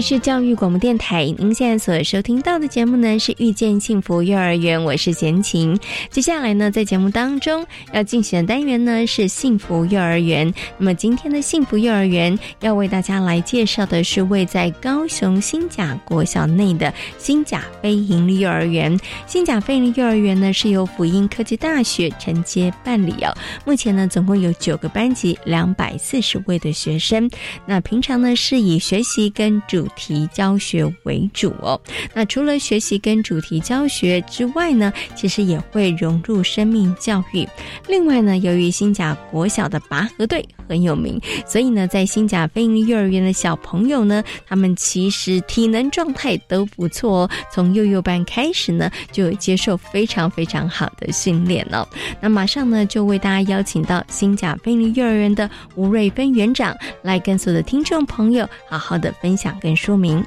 [0.00, 5.78] 是教育广播电台，您现在所收听到的节目呢是遇见幸福幼儿园，我是贤琴。
[6.10, 10.52] 接下来呢，在节目当中要进行的单元呢是幸福幼儿园。
[10.78, 18.98] 那么今天的幸福幼儿园要为大家来介绍的是位在高雄新甲国小内的新甲非营利幼儿园。
[19.26, 23.36] 新甲非营利幼儿园呢是由福音科技大学承接办理哦。
[23.66, 27.30] 目前呢总共有九个班级，两百四十位的学生。
[27.66, 31.78] 那平常呢是以学习跟主题题教学为主哦。
[32.14, 37.46] 那除了学习跟主题教学之外呢，其实也会融入生命教育。
[37.86, 47.30] 另外呢，由于新甲国小的拔河队很有名，所以呢，在新甲飞鹰幼儿园的小朋友呢，他们其实体能状态都不错哦。
[47.52, 51.84] 从幼幼班开始呢，就接受非常非常好的训练哦。
[52.20, 59.74] 那马上呢，就为大家邀请到新甲飞鹰幼儿园的吴瑞芬园长来跟所有的听众朋友好好的分享跟。
[59.74, 60.22] 说明。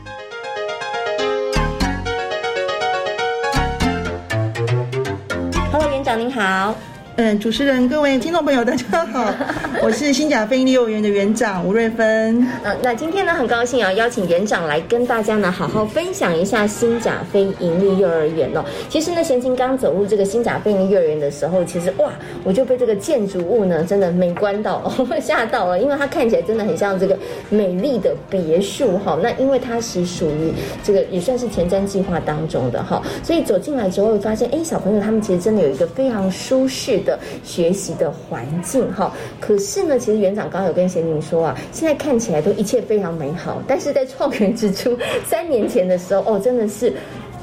[5.71, 6.75] Hello，园长您好。
[7.15, 9.31] 嗯，主持人、各位听众朋友，大家好，
[9.83, 12.41] 我是新甲飞鹰幼儿园的园长吴瑞芬。
[12.63, 18.65] 嗯，那今天呢，很高兴啊，邀请园长来跟大家呢，好好分享一下新甲飞盈利幼儿园哦。
[18.89, 22.11] 其实呢，贤琴刚走入这个新甲飞鹰幼儿园的时候，其实哇，
[22.43, 27.15] 我就被这个建筑物呢，真的美观到 吓到了，因为它看起来真的很像这个
[27.51, 29.19] 美丽的别墅哈。
[29.21, 30.51] 那因为它是属于
[30.83, 37.02] 这个也算是前瞻计划当中的哈，所以走进来之后发现，哎，小朋友他们其实真的有一个非常舒适。
[37.03, 46.93] 的学习的环境哈，可是呢，其实园长刚刚有跟贤宁说啊，现在看起来都一切非常美好，但是在创园之初三年前的时候，哦，真的是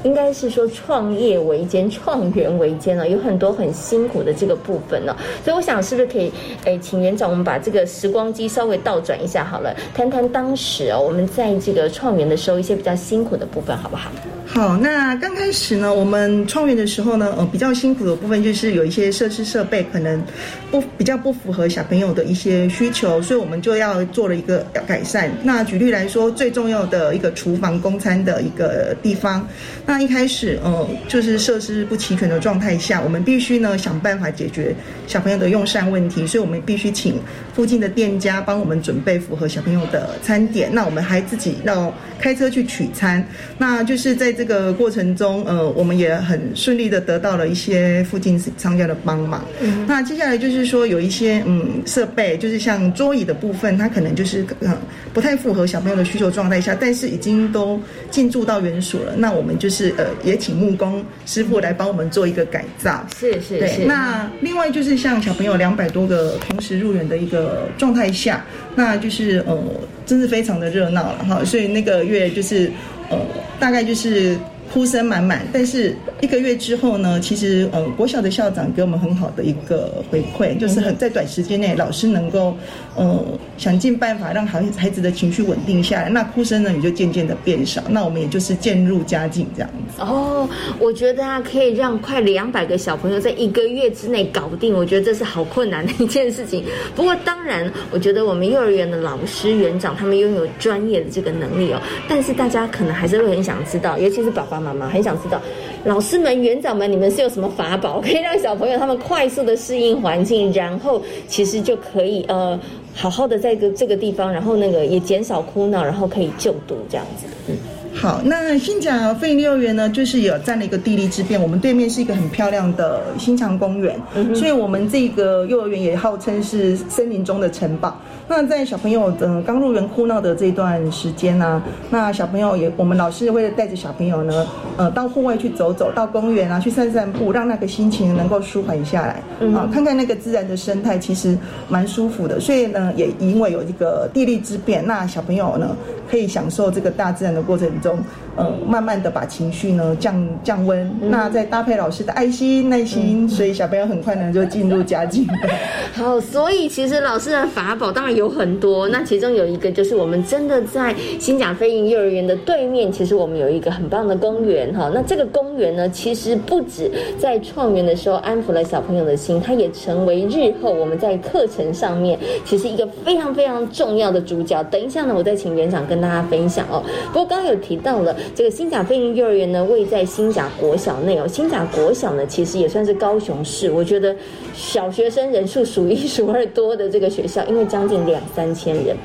[0.03, 5.15] 应该是说创业维艰、创园维艰了，有很多很辛苦的这个部分呢。
[5.43, 6.31] 所以我想，是不是可以，
[6.65, 14.11] 诶，请园长，我们把这个时光机稍微倒转一下好了，谈谈当时哦，我们在这个创园的时候一些比较辛苦的部分，好不好？
[14.47, 20.21] 好，那刚开始呢，我们创园的时候呢，呃，比较辛苦的部分就是有一些设施设备可能
[20.69, 25.31] 不比较不符合小朋友的一些需求，所以我们就要做了一个改善。
[25.41, 29.47] 那举例来说，最重要的一个厨房供餐的一个地方，
[29.91, 34.73] 那一开始呃就是设施不齐全的状态下，我们必须呢想办法解决
[35.05, 37.15] 小朋友的用膳问题，所以我们必须请
[37.53, 40.69] 附近的店家帮我们准备符合小朋友的餐点。
[40.73, 43.25] 那我们还自己要开车去取餐，
[43.57, 44.31] 那就是在。
[44.31, 49.43] 这个过程中，呃，我们也很顺利的得到了一些附近商家的帮忙。
[49.85, 54.75] 那接下来就是说，有一些嗯设备，就是像桌椅的部分，它可能就是嗯
[55.13, 59.13] 不太符合小朋友的需求状态下，但是已经都进驻到原所了。
[59.17, 63.05] 那我们就是呃也请木工师傅来帮我们做一个改造。
[63.17, 63.85] 是是是。
[63.85, 69.57] 那另外就是像小朋友两百多个同时入园的一个状态下，那就是呃
[70.05, 71.43] 真是非常的热闹了哈。
[71.43, 72.71] 所以那个月就是
[73.09, 73.17] 呃。
[73.61, 74.35] 大概就是
[74.73, 82.55] 呼声满满，但是一个月之后呢，其实呃国小的校长给我们很好的一个回馈，就是很在短时间内老师能够
[82.95, 83.21] 呃
[83.57, 90.01] 想尽办法让孩孩子的情绪稳定下来，那哭声呢也就渐渐的变少，那我们也就是渐入佳境这样子。
[90.01, 90.47] 哦，
[90.79, 96.63] 我觉得啊可以让快两百个小朋友在一个月之内搞定，我觉得这是好困难的一件事情。
[96.95, 104.60] 不过当然，我觉得我们幼儿园的老师园长他们拥有专业的这个能力哦，但是大家可能还是会很想知道，尤其是爸爸。
[104.61, 105.41] 妈妈很想知道，
[105.83, 112.59] 老师们、园长们，你们是有什么法宝，可以让小朋友他们快速的适应环境，然后其实就可以呃
[112.93, 117.25] 好好的在个这个地方，然后那个也减少哭闹，然后可以就读这样子。
[117.47, 117.55] 嗯，
[118.01, 123.95] 好，那新甲飞利幼儿园呢，就是有占了一个地利之便，我们对面是一个很漂亮的新长公园，
[124.33, 127.95] 所以我们这个幼儿园也号称是森林中的城堡。
[128.27, 131.61] 那在小朋友嗯刚入园哭闹的这段时间呢，
[131.91, 141.37] 那小朋友也，我们老师会带着小朋友呢，呃，到户外去走走，到公园啊去散散步，让那个心情能够舒缓下来，啊，看看那个自然的生态，其实
[141.69, 142.39] 蛮舒服的。
[142.39, 145.75] 所以呢，也因为有这个地利之便，那小朋友呢
[146.09, 147.90] 可以享受这个大自然的过程中。
[148.37, 155.27] 呃，慢慢的把情绪呢降降温，那再搭配老师的爱心耐心，所以小朋友很快呢就进入佳境。
[155.93, 164.89] 好，所以其实老师的法宝当然有很多，那其中有一个就是我们真的在新甲飞鹰幼儿园的对面，其实我们有一个很棒的公园哈。
[164.93, 174.63] 那这个公园呢，其实不止在创园的时候安抚了小朋友的心，它也成为日后我们在课程上面其实一个非常非常重要的主角。
[174.63, 176.81] 等一下呢，我再请园长跟大家分享哦。
[177.07, 178.15] 不过刚刚有提到了。
[178.33, 181.27] 这个新甲飞鹰幼儿园呢，位在新甲国小内哦。
[181.27, 184.15] 新甲国小呢，其实也算是高雄市，我觉得
[184.53, 188.95] 小学生人数数一数二多的这个学校，因为将近两三千人。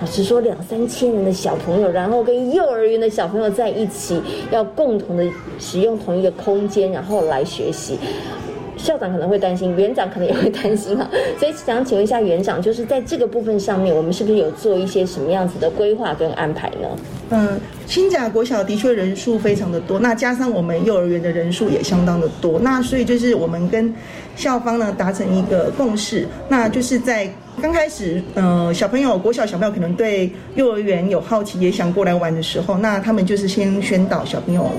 [0.00, 4.18] 老实说，两三千人的小朋友，然后跟幼儿园的小朋友在一起，
[4.50, 5.24] 要共同的
[5.58, 7.98] 使用同一个空间，然后来学习。
[8.82, 16.88] 校长可能会担心，园长可能也会担心啊， 所以想请问一下园长，就是在这个部分上面，我们是不是有做一些什么样子的规划跟安排呢？
[17.30, 23.94] 嗯，新甲国小的确人数非常的多，那加上我们幼儿园的人数也相当的多，那所以就是我们跟
[24.34, 27.30] 校方呢达成一个共识，那就是在
[27.62, 34.70] 刚开始，呃，小朋友国小小朋友可能对幼儿园有好奇，也想过来玩的时候，那他们就是先宣导小朋友。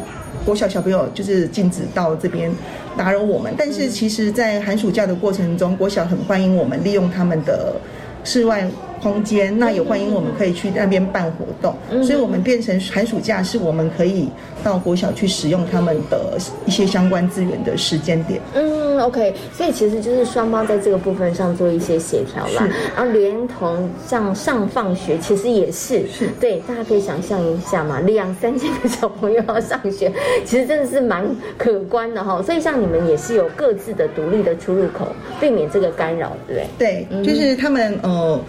[0.45, 2.51] 国小小朋友就是禁止到这边
[2.97, 7.75] 打扰我们，但是其实，在寒暑假的过程中，国小很欢迎我们利用他们的
[8.23, 8.67] 室外
[9.01, 14.29] 空间，那也欢迎我们可以去那边办活动，所以我们变成寒暑假是我们可以
[14.63, 18.39] 到国小去使用他们的一些相关资源的时间点。
[18.53, 26.27] 嗯，OK，所以其实就是双方在这个部分上做一些协调啦，然后连同像上放学，其实也是，是。
[26.39, 30.11] 对，大家可以想象一下嘛，两三千个小朋友要上学，
[30.45, 31.25] 其实真的是蛮
[31.57, 32.41] 可观的哈。
[32.41, 35.07] 所以像你们也是有各自的独立的出入口，
[35.39, 37.07] 避免这个干扰，对不对？
[37.09, 38.39] 对，就是他们呃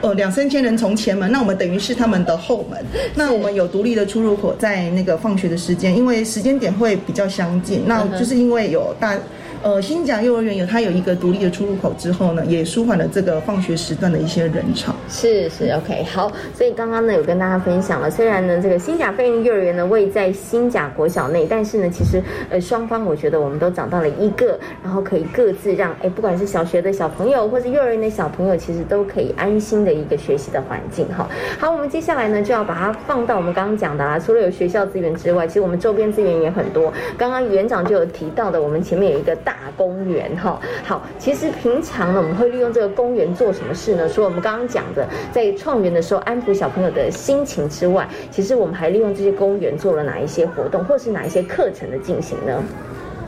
[0.00, 9.18] 呃两三千人从前门，那我们等于是他们的后门，那我们有独立的出入口在那个放学的时间，因为时间点会比较相近，那就是因为有大。
[9.64, 14.94] 呃新甲幼儿园有它有一个独立的出入口之后呢，也舒缓了这个放学时段的一些人潮。
[15.08, 31.26] 是是 OK 好，所以刚刚呢有跟大家分享了，虽然呢这个新甲飞云幼儿园呢位在新甲国小内，但是呢其实呃双方我觉得我们都找到了一个，然后可以各自让哎不管是小学的小朋友或者幼儿园的小朋友，其实都可以安心的一个学习的环境哈。
[31.58, 36.92] 好，我们接下来呢就要把它放到我们刚刚讲的啦，除了有学校资源之外，其实我们周边资源也很多。
[37.16, 40.60] 刚刚园长就有提到的，我们前面有一个大公园哈。
[40.84, 44.08] 好，其实平常呢我们会利用这个公园做什么事呢？
[44.08, 52.62] 除了我们刚刚讲的在创园的时候安抚小朋友的心情之外，其实我们还利用这些公园做了哪一些活动，或是哪一些课程的进行呢？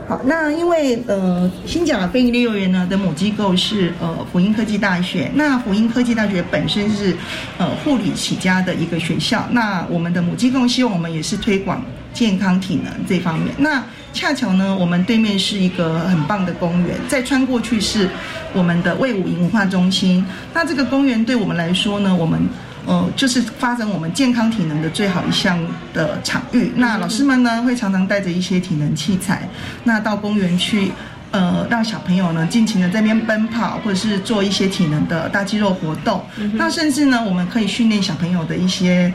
[0.07, 7.13] 好，那因为呃新甲飞鹰幼儿园呢的母机构是呃辅英科技大学，那辅英科技大学本身是
[7.57, 11.83] 呃护理起家的一个学校，那我们的母机构希望我们也是推广
[12.17, 18.09] 健康体能这方面，那恰巧呢我们对面是一个很棒的公园，再穿过去是
[18.53, 22.41] 我们的魏武营文化中心，那这个公园对我们来说呢，我们。
[22.89, 25.59] 呃，就是发展我们健康体能的最好一项
[25.93, 26.71] 的场域。
[26.77, 29.45] 那老师们呢，会常常带着一些体能器材，
[29.83, 30.89] 那到公园去，
[31.31, 36.25] 呃，让小朋友呢尽情的在边奔跑，或者是做一些体能的大肌肉活动。
[36.53, 39.13] 那甚至呢，我们可以训练小朋友的一些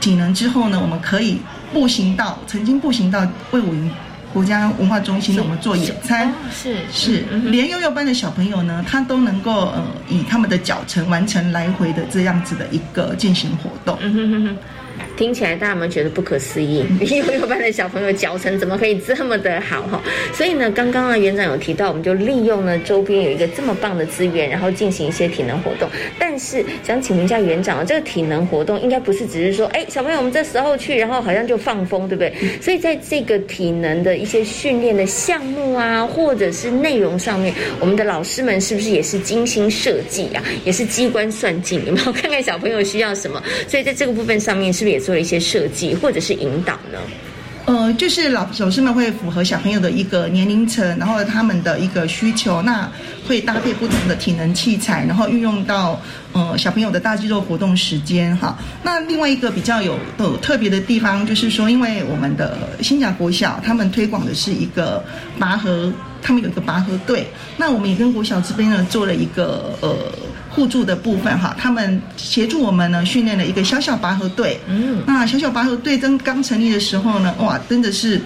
[0.00, 1.38] 体能之后呢，我们可以
[1.74, 3.20] 步行道曾经步行到
[3.50, 3.90] 为我们。
[4.34, 13.96] 国家文化中心呢，我们做野餐，是是，连幼幼班的小朋友呢，他都能够呃，以他们的脚程完成来回的这样子的一个进行活动。
[15.16, 16.84] 听起来大家有没有觉得不可思议？
[17.00, 20.02] 幼幼班的小朋友脚程怎么可以这么的好哈？
[20.32, 25.88] 所以呢，刚刚啊园长有提到，我们就利用呢周边有一个这么棒的资源，然后进行一些体能活动。
[26.18, 32.34] 但是想请问一下园长，这个体能活动应该不是只是说，哎，小朋友我们这时候去，然后好像就放风，对不对？
[32.60, 40.42] 所以在这个体能的一些训练的项目啊，或者是内容上面，我们的老师们是不是也是精心设计啊？
[40.64, 43.40] 也是机关算尽，有没有看看小朋友需要什么？
[43.68, 45.03] 所以在这个部分上面，是不是也？
[45.04, 46.98] 做一些设计或者是引导呢？
[47.66, 52.86] 呃，就是老老师们会符合小朋友的一个年龄层，然后他们的一个需求，那
[53.26, 55.98] 会搭配不同的体能器材，然后运用到
[56.32, 58.58] 呃小朋友的大肌肉活动时间哈。
[58.82, 65.02] 那另外一个比较有有特别的地方，就是说，因为我们的新甲国小他们推广的是一个
[65.38, 65.90] 拔河，
[66.24, 69.94] 他们有一个拔河队，那我们也跟国小这边呢做了一个呃。
[70.54, 74.56] 互助的部分哈，他们协助我们呢训练了一个小小拔河队。
[74.68, 78.20] 嗯，那小小拔河队真刚成立的时候呢，哇，真的是，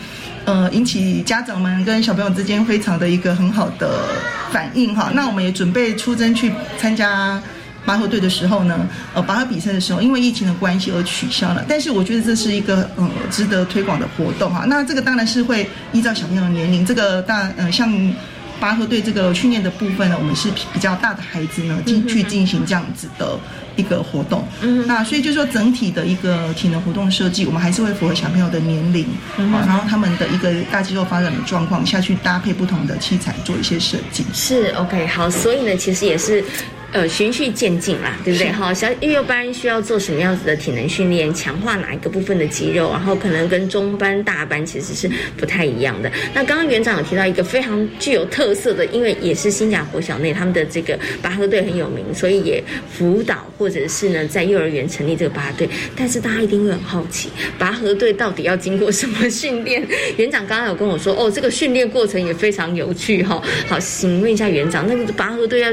[0.44, 4.04] 呃，引起家长们跟小朋友之间非常的一个很好的
[4.52, 5.10] 反应哈。
[5.14, 7.42] 那我们也准备出征去参加
[7.88, 11.64] 拔河队的时候呢，呃，拔河比赛的时候，因为疫情的关系而取消了。
[11.66, 14.66] 但是我觉得这是一个呃值得推广的活动哈。
[14.66, 17.90] 那这个当然是会依照小朋友的年龄，这个大呃像。
[18.60, 23.38] 拔河队这个训练的部分呢，我们是比较大的孩子呢进去进行这样子的
[23.76, 24.44] 一个活动。
[24.62, 29.04] 嗯，那所以就说整体的一个体能活动设计，我们还是会符合小朋友的年龄，
[29.36, 34.24] 啊，然后他们的一个大肌肉发展的状况下去搭配不同的器材做一些设计。
[34.34, 36.44] 是 OK 好，所以呢，其实也是。
[36.90, 38.50] 呃，循序渐进啦，对不对？
[38.50, 46.10] 好，小幼幼班需要做什么样子的体能训练，强化哪一个部分的肌肉，然后可能跟中班、大班其实是不太一样的。
[46.32, 55.68] 那刚刚园长有提到一个非常具有特色的，因为也是新加坡小内他们的这个拔河队很有名，所以也辅导或者是呢在幼儿园成立这个拔河队。
[55.94, 57.28] 但是大家一定会很好奇，
[57.58, 59.86] 拔河队到底要经过什么训练？
[60.16, 63.42] 园长刚刚有跟我说，哦，这个训练过程也非常有趣哈。
[63.68, 65.68] 好，请问一下园长，那个拔河队要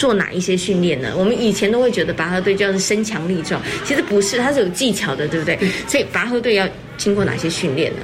[0.00, 1.12] 做哪一些训练呢？
[1.14, 5.58] 我们以前都会觉得拔河队就是身强力壮，其实不是，它是有技巧的，对不对？
[5.86, 7.98] 所以拔河队要经过哪些训练呢？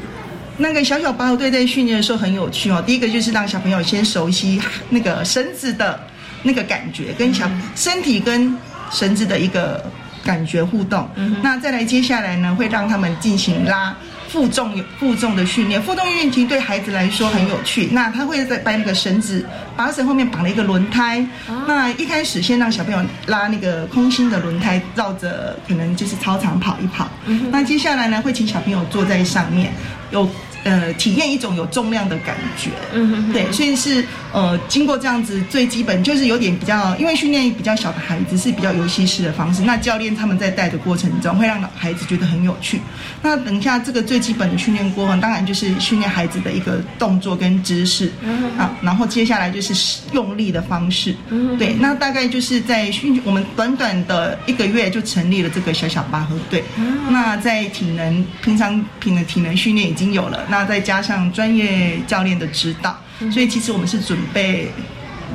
[0.58, 2.84] 那个小小拔河队在训练的时候很有趣哦。
[2.86, 5.98] 第一个就是让小朋友先熟悉那个绳子的
[6.42, 8.54] 那个感觉，跟小身体跟
[8.92, 9.82] 绳子的一个
[10.22, 11.08] 感觉互动。
[11.42, 13.96] 那再来接下来呢，会让他们进行拉。
[14.28, 17.88] 负重负重的训练，负重运动对孩子来说很有趣。
[17.92, 19.44] 那他会在把那个绳子，
[19.76, 21.26] 把绳后面绑了一个轮胎。
[21.66, 27.08] 那一开始先让小朋友拉那个空心的轮胎，绕着可能就是操场跑一跑。
[27.50, 29.72] 那接下来呢，会请小朋友坐在上面，
[30.10, 30.28] 有。
[30.64, 42.80] 呃，体验一种有重量的感觉，嗯，对，所以是呃，经过这样子最基本就是有点比较，因为训练比较小的孩子是比较游戏式的方式，那教练他们在带的过程中会让孩子觉得很有趣。
[43.22, 48.12] 那等一下这个最基本的训练过程，当然就是训练孩子的一个动作跟姿势，
[48.58, 51.14] 啊，然后接下来就是用力的方式，
[51.58, 56.62] 对，那大概就是在训我们短短的一个月就成立了这个小小拔河队，
[57.08, 60.44] 那在体能平常平的体能训练已经有了。
[60.48, 62.98] 那再加上专业教练的指导，
[63.30, 64.70] 所以其实我们是准备。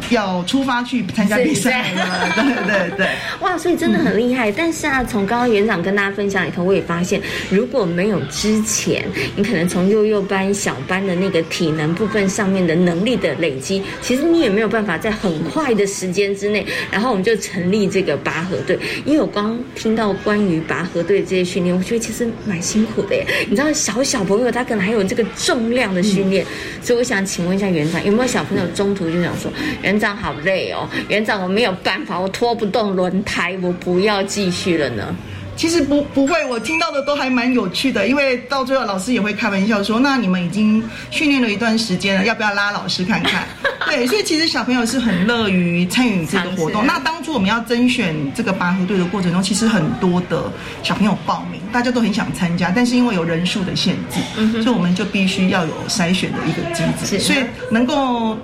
[0.10, 3.08] 要出发去参加比赛了， 对对对，
[3.40, 4.52] 哇，所以真的很厉害。
[4.52, 18.78] 但是啊，从刚刚园长跟大家分享里头，我也发现，如果没有之前，你可能从幼幼班、小班的那个体能部分上面的能力的累积，其实你也没有办法在很快的时间之内，然后我们就成立这个拔河队。
[19.06, 23.26] 因为我刚听到关于拔河队这些训练，我觉得其实蛮辛苦的耶。
[23.50, 26.46] 你知道，小小朋友他可能还有这个重量的训练，
[26.82, 29.52] 所以我想请问一下园长，有没有小朋友中途就想说？
[29.82, 35.16] 园长好累哦，园长我没有办法，我拖不动轮胎，我不要继续了呢。
[35.58, 43.44] 其实不不会，我听到的都还蛮有趣的，因为到最后老师也会开玩笑说：“那你们已经训练了一段时间了，要不要拉老师看看？”
[43.86, 46.84] 对，所以其实小朋友是很乐于参与这个活动。
[46.88, 50.52] 那当初我们要甄选这个拔河队的过程中，其实很多的
[50.82, 58.38] 小朋友报名，大家都很想参加，但是因为有人数的限制，所以我们就必须要有筛选的一个机制，所以能够。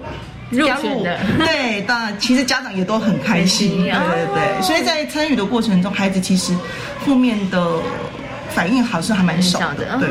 [0.52, 1.04] 加入
[1.40, 6.54] 对，当然其实家长也都很开心，对对对，所以在参与的过程中，孩子其实
[7.06, 7.80] 负面的。
[8.54, 10.10] 反应好像还蛮少的，对，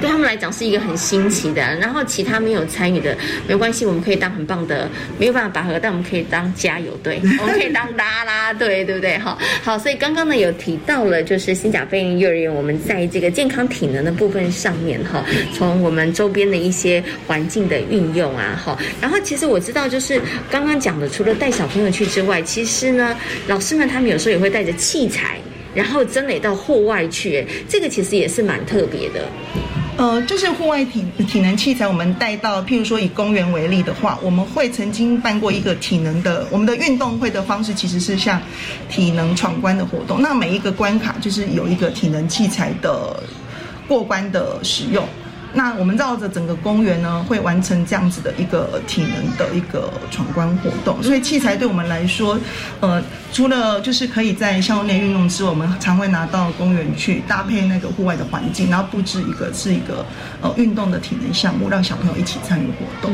[0.00, 1.62] 对他们来讲是一个很新奇的。
[1.76, 3.16] 然后其他没有参与的，
[3.46, 9.18] 没关系，我们可以当很棒的，没有办法拔河，但我们可以当加油队， 我们可以当拉拉队，对不对？
[9.18, 20.20] 哈，好，所以刚刚呢有提到了，就是新甲飞鹰幼儿园，我们在这个健康体能的部分上面，哈，从我们周边的一些环境的运用啊，哈，然后其实我知道，就是
[20.50, 23.16] 刚刚讲的，除了带小朋友去之外，其实呢，
[23.46, 25.38] 老师们他们有时候也会带着器材。
[25.74, 29.28] 然后真得到户外去，这个其实也是蛮特别的。
[29.96, 38.42] 呃，就是户外体体能器材，我们带到，譬如说以公园为例的话，我们会曾经办过一个体能的，我们的运动会的方式其实是像
[38.90, 40.20] 体能闯关的活动。
[40.20, 43.22] 那每一个关卡就是有一个体能器材的
[43.86, 45.06] 过关的使用。
[45.54, 51.00] 那我们绕着整个公园呢，会完成这样子的一个体能的一个闯关活动。
[51.02, 52.38] 所以器材对我们来说，
[52.80, 53.00] 呃，
[53.32, 60.04] 除了就是可以在校内运用之外，我们常会拿到公园去搭配那个户外的环境，然后布置一个是一个
[60.42, 63.12] 呃运动的体能项目，让小朋友一起参与活动。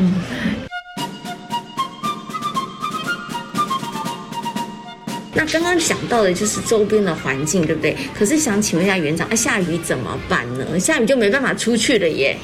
[5.33, 7.95] 那刚刚讲到的就是周边的环境，对不对？
[8.13, 10.79] 可是想请问一下园长，啊，下雨怎么办呢？
[10.79, 12.37] 下雨就没办法出去了耶。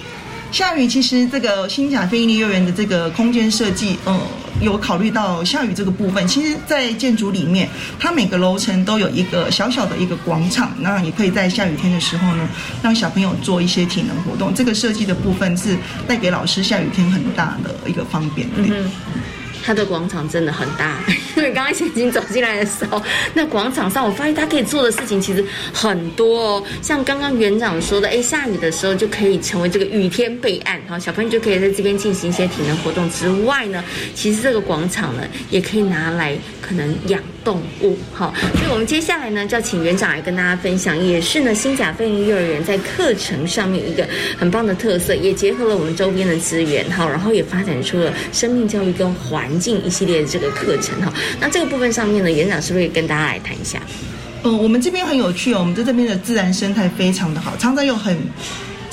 [0.49, 4.17] 下雨其实这个新甲飞利幼儿园的这个空间设计，呃，
[4.61, 6.25] 有考虑到下雨这个部分。
[6.25, 7.67] 其实，在建筑里面，
[7.99, 12.47] 它每个楼层都有一个小小的一个广场，那也可以在下雨天的时候呢，
[12.81, 14.53] 让小朋友做一些体能活动。
[14.53, 15.75] 这个设计的部分是
[16.07, 18.47] 带给老师下雨天很大的一个方便。
[18.55, 18.89] 嗯。
[19.64, 20.99] 它的广场真的很大，
[21.36, 23.01] 因为刚刚贤琴走进来的时候，
[23.34, 25.43] 那广场上我发现他可以做的事情其实
[25.74, 26.64] 很多哦。
[26.82, 33.84] 像刚刚园长说的，哎，下雨的时候就可以成为这个雨天备案，好，小朋友就可以在这边进行一些体能活动之外呢，
[34.16, 38.33] 其实这个广场呢也可以拿来可能养动物，好。
[38.55, 44.05] 所以我们接下来呢就要请园长来跟大家分享，也是呢新甲飞鹰幼儿园在课程上面一个
[44.37, 49.47] 很棒的特色，也结合了我们周边的资源，好，然后也发展出了生命教育跟环。
[49.59, 53.81] 境一系列的这个课程哈，那这个部分上面呢，园长是不是也跟大家来谈一下？
[54.43, 58.15] 嗯，我们这边很有趣哦，我们在这边的自然生态非常的好，常常有很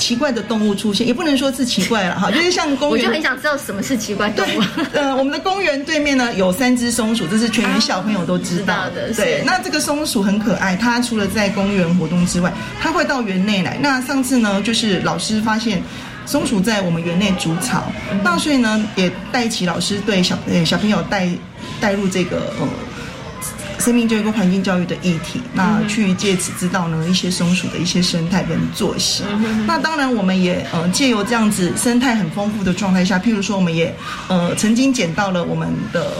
[0.05, 4.61] 奇怪的动物出现，也不能说是奇怪了哈， 就是像公园，我就很想知道什么是奇怪动物。
[4.93, 9.11] 呃，我们的公园对面呢有三只松鼠，这是全员小朋友都知道的。
[9.15, 13.79] 对，那这个松鼠很可爱，它除了在公园活动之外，它会到园内来。
[13.81, 15.81] 那上次呢，就是老师发现。
[16.27, 17.83] 松鼠在我们园内筑巢，
[18.23, 21.29] 那所以呢，也带起老师对小呃小朋友带
[21.79, 22.67] 带入这个呃
[23.79, 29.23] 生命教育跟环境教育的议题，那去借此知道呢一些松鼠的一些生态跟作息。
[29.67, 33.95] 那当然，我们也呃借由这样子生态很丰富的状态下，譬如说，我们也
[34.27, 36.11] 呃曾经捡到了我们的。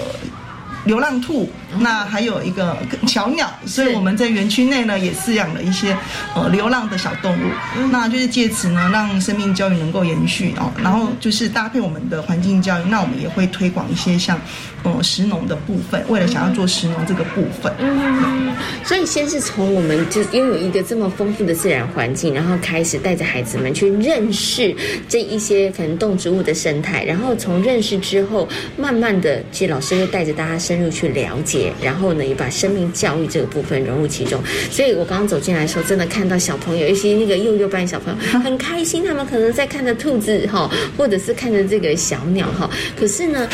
[0.86, 5.95] 流浪兔，那还有一个小鸟，所以我们在园区内呢也饲养了一些
[6.36, 7.45] 呃流浪的小动物，
[7.91, 14.39] 那就是借此呢让生命教育能够延续哦，然后就是搭配我们的环境教育，那我们也会推广一些像
[14.84, 17.71] 呃食农的部分，为了想要做食农这个部分。
[17.80, 24.76] 嗯，所以先是从我们就拥有一个这么丰富的自然环境，然后开始带着孩子们去认识
[25.07, 30.55] 这一些可能动植物的生态，然后从认识之后，慢慢的，其实老师会带着大家。
[30.65, 34.41] 深入去了解，然后呢，也把生命教育这个部分融入其中。
[34.72, 42.70] 所以我刚刚走进来的时候，真的看到小朋友，尤其那个幼幼班小朋友很开心，他们可能在看着兔子哈，或者是看着这个小鸟哈。
[42.95, 43.47] 可是呢。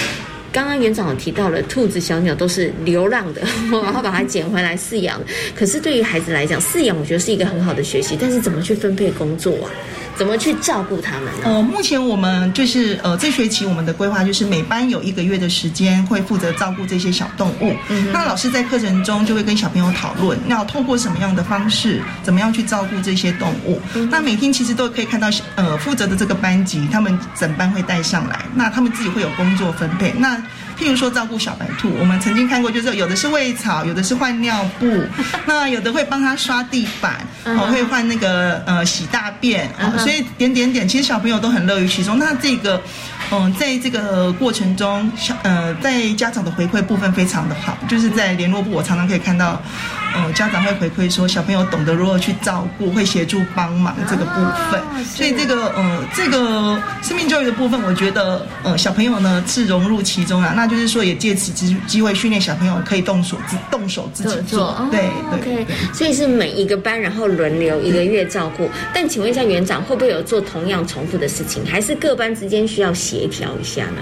[0.54, 3.42] 刚刚园长提到了，兔子、小鸟都是流浪的，
[3.72, 5.18] 然后把它捡回来饲养。
[5.56, 9.72] 可是对于孩子来讲，饲养我觉得是一个很好的学习，但是怎么去分配工作啊？
[10.22, 11.46] 怎么去照顾他们呢？
[11.46, 17.76] 呃，目前我们就是呃，这学期我们的规划就是每班有一个月的时间会负责照顾这些小动物。
[17.90, 23.82] 嗯，那老师在课程中就会跟小朋友讨论，要透过什么样的方式，怎么样去照顾这些动物。
[24.12, 30.14] 那每天其实都可以看到，呃，负责的这个班级，他们整班会带上来，那他们自己会有工作分配。
[30.20, 30.40] 那
[30.82, 35.04] 譬如说照顾小白兔，我们曾经看过，就是有的是喂草，有的是换尿布，
[35.46, 42.18] 那有的会帮他刷地板，哦，会换那个呃洗大便，哦，所以点点点，其实小朋友都很乐于其中。
[42.18, 42.82] 那这个，
[43.32, 49.62] 嗯，在这个过程中，小呃，在家长的回馈部分非常的好，就是在联络部，我常常可以看到。
[50.14, 55.06] 嗯，家长会回馈说，小朋友懂得如何去照顾，会协助帮忙这个部分。
[55.06, 60.52] 所以这个呃，这个生命教育的部分，我觉得呃，小朋友呢是融入其中啊。
[60.54, 64.86] 那就是说，也借此机机会训练小朋友可以动手自动手自己做。
[64.92, 65.10] 对
[65.42, 65.66] 对。
[65.94, 68.70] 所以是每一个班，然后轮流一个月照顾。
[68.94, 74.02] 但请问一下园长，会不会有做同样重复的事情，还是各班之间需要协调一下呢？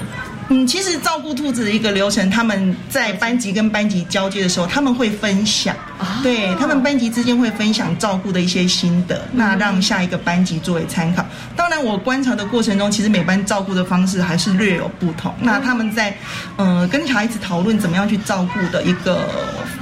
[0.52, 5.76] 嗯，其实照顾兔子的一个流程，他们在班级跟班级交接的时候，他们会分享，
[6.24, 11.24] 对他们班级之间会分享照顾的一些心得，那让下一个班级作为参考。
[11.56, 15.32] 当然，我观察的过程中，其实每班照顾的方式还是略有不同。
[15.40, 16.18] 那他们在，
[16.56, 19.30] 呃，跟孩子讨论怎么样去照顾的一个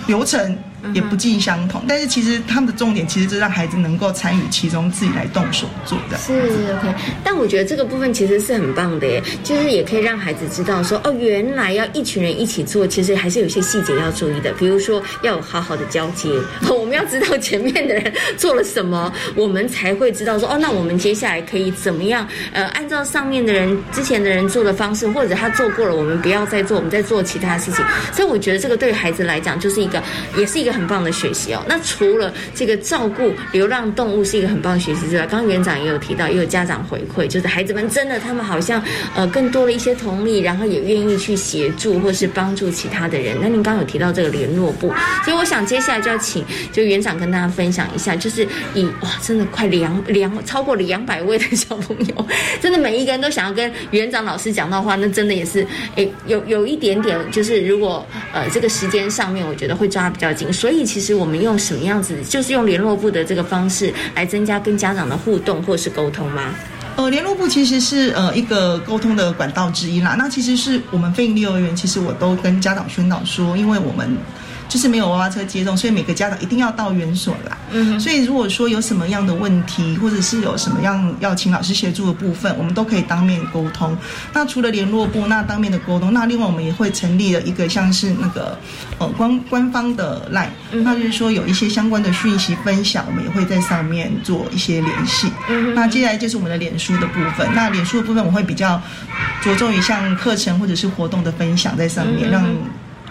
[0.06, 0.58] 流程。
[0.94, 6.18] 也不尽相同，但是其实他们的重点其实是让孩子能够参与其中，自己来动手做的。
[6.18, 6.34] 是
[6.78, 14.54] OK，但我觉得这个部分其实是很棒的耶，就是也可以让孩子知道说，哦，原来要一群人一起做，其实还是有些细节要注意的。
[14.54, 16.30] 比如说要有好好的交接，
[16.70, 22.28] 我们要知道前面的人做了什么，我们才会知道说，哦，那我们接下来可以怎么样？
[22.54, 27.84] 呃，按照上面的人之前的人做的方式，或者他做过了，我们不要再做，我们再做其他事情。
[28.14, 30.02] 所以我觉得这个对孩子来讲，就是一个，
[30.38, 30.67] 也是一个。
[30.68, 31.64] 一个很棒的学习哦。
[31.68, 38.84] 那除了这个照顾流浪动物是一个很棒的学习之外，刚刚园长也有提到，也有家长回馈，就是孩子们真的他们好像
[39.16, 43.38] 呃更多了一些同理，然后也愿意去协助或是帮助其他的人。
[43.42, 44.92] 那您刚刚有提到这个联络部，
[45.24, 46.44] 所以我想接下来就要请
[46.74, 52.28] 就园长跟大家分享一下，就是以哇真的快两两超过两百位的小朋友，
[52.60, 55.66] 真的每一个人都想要跟园长老师讲到话，那真的也是
[55.96, 60.48] 诶有有一点点就是如果呃这个时间上面，我觉得会抓比较紧。
[60.58, 66.56] 所以其实我们用什么样子，就是用联络部的这个方式来增加跟家长的互动或是沟通吗？
[66.96, 70.16] 呃，联络部其实是呃一个沟通的管道之一啦。
[70.18, 74.18] 那其实是我们非营利幼儿园，其实我都跟家长宣导说，因为我们。
[74.70, 77.58] 就是没有娃娃车接送，所以每个家长一定要到园所来。
[77.72, 83.98] 嗯，所以如果说有什么样的问题，或者是有什么样要请老师协助的部分，我们都可以当面沟通。
[84.34, 88.58] 那除了联络部，那当面的沟通，那另外我们也会成立了一个像是那个
[89.00, 95.32] 呃官官方的 line，那就是说有一些相关的讯息分享，我们也会在上面做一些联系。
[95.50, 97.48] 嗯，那接下来就是我们的脸书的部分。
[97.54, 98.82] 那脸书的部分，我会比较
[99.42, 102.46] 着重于像课程或者是活动的分享在上面，让。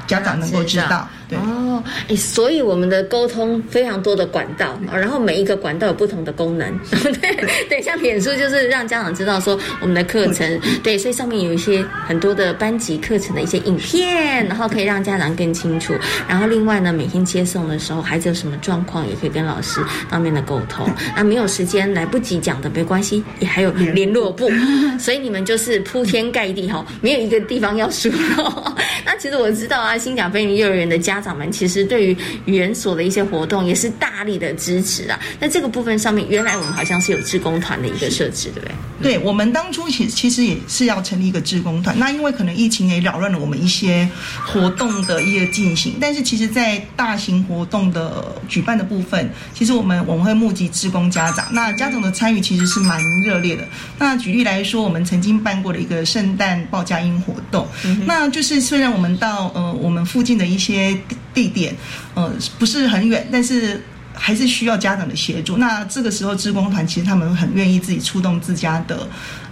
[0.07, 15.93] 家长能够知道，对哦，哎，所以我们的沟通非常多的管道，然后每一个管道有不同的功能， 对对，像脸书就是让家长知道说我们的课程，对，所以上面有一些很多的班级课程的一些影片，然后可以让家长更清楚。
[16.29, 20.89] 然后另外呢，每天接送的时候，孩子有什么状况，也可以跟老师当面的沟通。
[21.17, 24.49] 那没有时间来不及讲的没关系，也还有联络部，
[24.97, 28.09] 所以你们就是铺天盖地哈，没有一个地方要输。
[29.05, 29.97] 那其实我知道啊。
[29.97, 35.19] 新甲飞鱼幼儿园的家长们，其实对于园所的一些活动也是大力的支持啊。
[35.39, 38.75] 那这个部分上面，原来我们好像是有志工团的一个设置，对不对？
[39.03, 41.97] 对，我们当初其其实也是要成立一个志工团。
[41.99, 44.09] 那因为可能疫情也扰乱了我们一些
[44.47, 53.65] 活动的一个进行，但是其实，在大型活动的举办的部分，其实我们我们会募集志工家长，那家长的参与其实是蛮热烈的。
[53.99, 57.67] 那举例来说，我们曾经办过的一个圣诞报佳音活动，
[58.07, 59.77] 那就是虽然我们到呃。
[59.77, 60.97] 我们附近的一些
[61.37, 61.77] 地点，
[62.15, 63.83] 呃，不是很远，但是
[64.17, 65.57] 还是需要家长的协助。
[65.57, 69.07] 那这个时候，志工团其实他们很愿意自己出动自家的。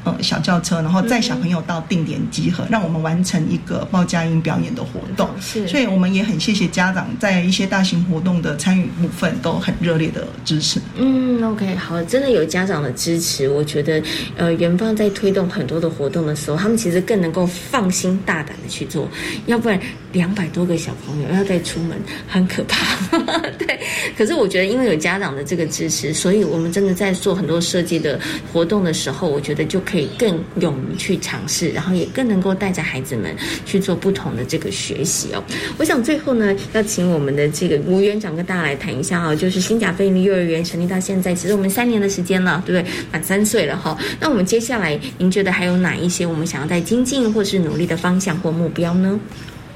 [0.06, 5.30] 呃，小轿车，然后载小朋友到定点集合，让我们完成一个报佳音表演的活动。
[5.40, 10.78] 是，所以我们也很谢谢家长在一些大型活动的参与部分都很热烈的支持。
[10.98, 14.02] 嗯，OK，好，真的有家长的支持，我觉得
[14.36, 19.08] 呃，元芳在推动很多的活动的时候，他们其实更能够放心大胆的去做。
[19.46, 19.80] 要不然
[20.12, 21.98] 两百多个小朋友要再出门，
[22.28, 23.08] 很可怕。
[23.56, 23.80] 对，
[24.16, 28.20] 可是我觉得因为有家长的这个支持，所以我们真的在做很多设计的
[28.52, 29.94] 活动的时候，我觉得就可。
[29.94, 33.34] 以更勇于去尝试，然后也更能够带着孩子们
[33.64, 35.42] 去做不同的这个学习哦。
[35.78, 42.92] 我想最后呢，要请我们的这个吴园长跟大家来谈一下哈，就是新甲飞鹰幼儿园成立到现在，其实我们三年的时间了，对不对？
[43.12, 43.96] 满三岁了哈。
[44.18, 49.18] 那我们接下来，您觉得还有哪一些我们想要在精进或是努力的方向或目标呢？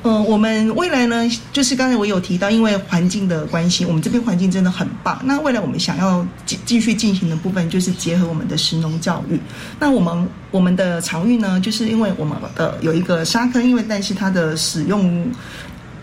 [0.05, 5.20] 嗯，我们未来呢，就是刚才我有提到，因为环境的关系，我们这边环境真的很棒。
[5.24, 9.38] 那未来我们想要继继续进行的部分，就是结合我们的食农教育。
[9.80, 15.28] 那我们我们的场域呢，就是因为我们的有一个沙坑，因为但是它的使用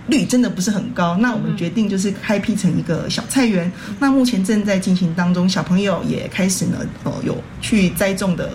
[0.07, 1.15] 率真的不是很高。
[1.15, 3.71] 那我们决定就是开辟成一个小菜园。
[3.97, 8.51] 那目前正在进行当中，小朋友也开始呢，呃，有去栽种的。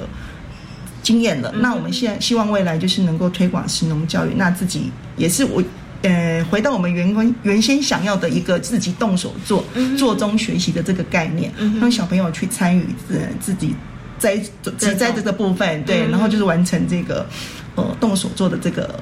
[1.02, 5.62] 经验了，那我们现在希望未来就是能够推广食农教育，那自己也是我，
[6.02, 9.64] 呃，回到我们原工原先想要的一个自己动手做、
[9.98, 13.74] 做中学习的这个概念，嗯让小朋友去参与自自己
[14.18, 14.36] 栽
[14.78, 17.26] 植栽这个部分，对，然后就是完成这个
[17.74, 18.98] 呃动手做的这个。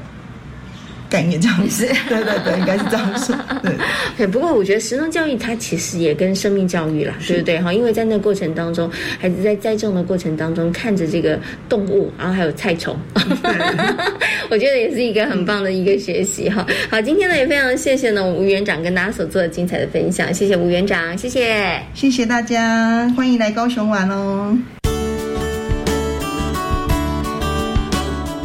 [1.09, 3.35] 概念这样子， 对对对，应该是这样说。
[3.63, 3.73] 对，
[4.17, 4.27] 对。
[4.27, 7.61] 不过我觉得实农教育它其实也跟生命教育啦，对不对？
[7.61, 11.39] 哈，因为在那过程当中，孩子在栽种的过程当中，看着这个
[11.69, 12.97] 动物，然后还有菜虫，
[14.51, 16.67] 我觉得也是一个很棒的一个学习哈。
[16.91, 24.57] 好，今天呢也非常谢谢呢吴园长跟大家所做的精彩的分享，谢谢吴园长，谢谢，谢谢大家，欢迎来高雄玩哦。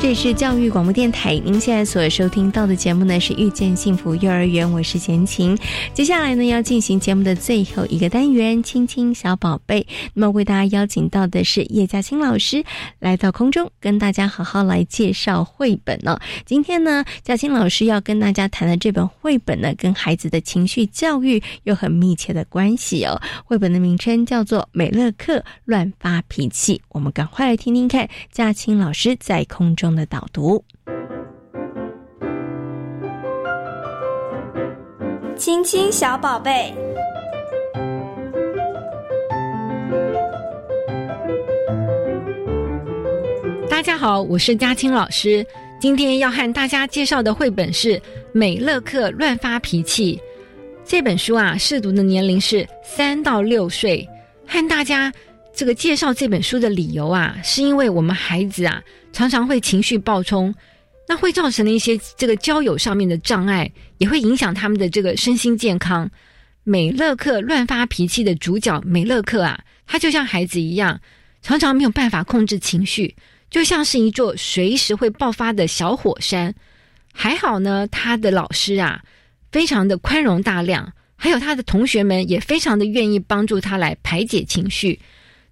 [0.03, 5.57] 这里是教育广播电台，您现在所收听到的节目呢是遇见幸福幼儿园，我是贤琴。
[5.93, 9.87] 接下来呢要进行节目的最后一个单元，亲亲小宝贝。
[10.13, 12.65] 那么为大家邀请到的是叶嘉欣老师
[12.99, 16.19] 来到空中，跟大家好好来介绍绘本呢。
[16.45, 23.21] 今天呢，嘉欣老师要跟大家谈的这本绘本呢，跟孩子的情绪教育有很密切的关系哦。
[23.45, 29.92] 绘本的名称叫做《美乐克乱发脾气》，我们赶快来听听看嘉欣老师在空中。
[29.95, 30.63] 的导读，
[35.35, 36.73] 亲亲小宝贝，
[43.69, 45.45] 大家好，我是嘉青老师。
[45.79, 47.97] 今天要和大家介绍的绘本是
[48.31, 50.15] 《美乐克乱发脾气》
[50.85, 54.07] 这本书啊，试读的年龄是三到六岁。
[54.47, 55.11] 和大家
[55.53, 58.81] 这个介绍这本书的理由啊，是因为我们孩子啊。
[59.13, 60.53] 常常会情绪暴冲，
[61.07, 66.09] 那会造成了一些这个交友上面的障碍，也会影响他们的这个身心健康。
[66.65, 70.99] 美乐克乱发脾气的主角美乐克啊，他就像孩子一样，
[71.41, 73.15] 常常没有办法控制情绪，
[73.49, 76.53] 就像是一座随时会爆发的小火山。
[77.13, 79.03] 还好呢，他的老师啊，
[79.51, 84.99] 非常的宽容大量，还有他的同学们也非常的愿意帮助他来排解情绪。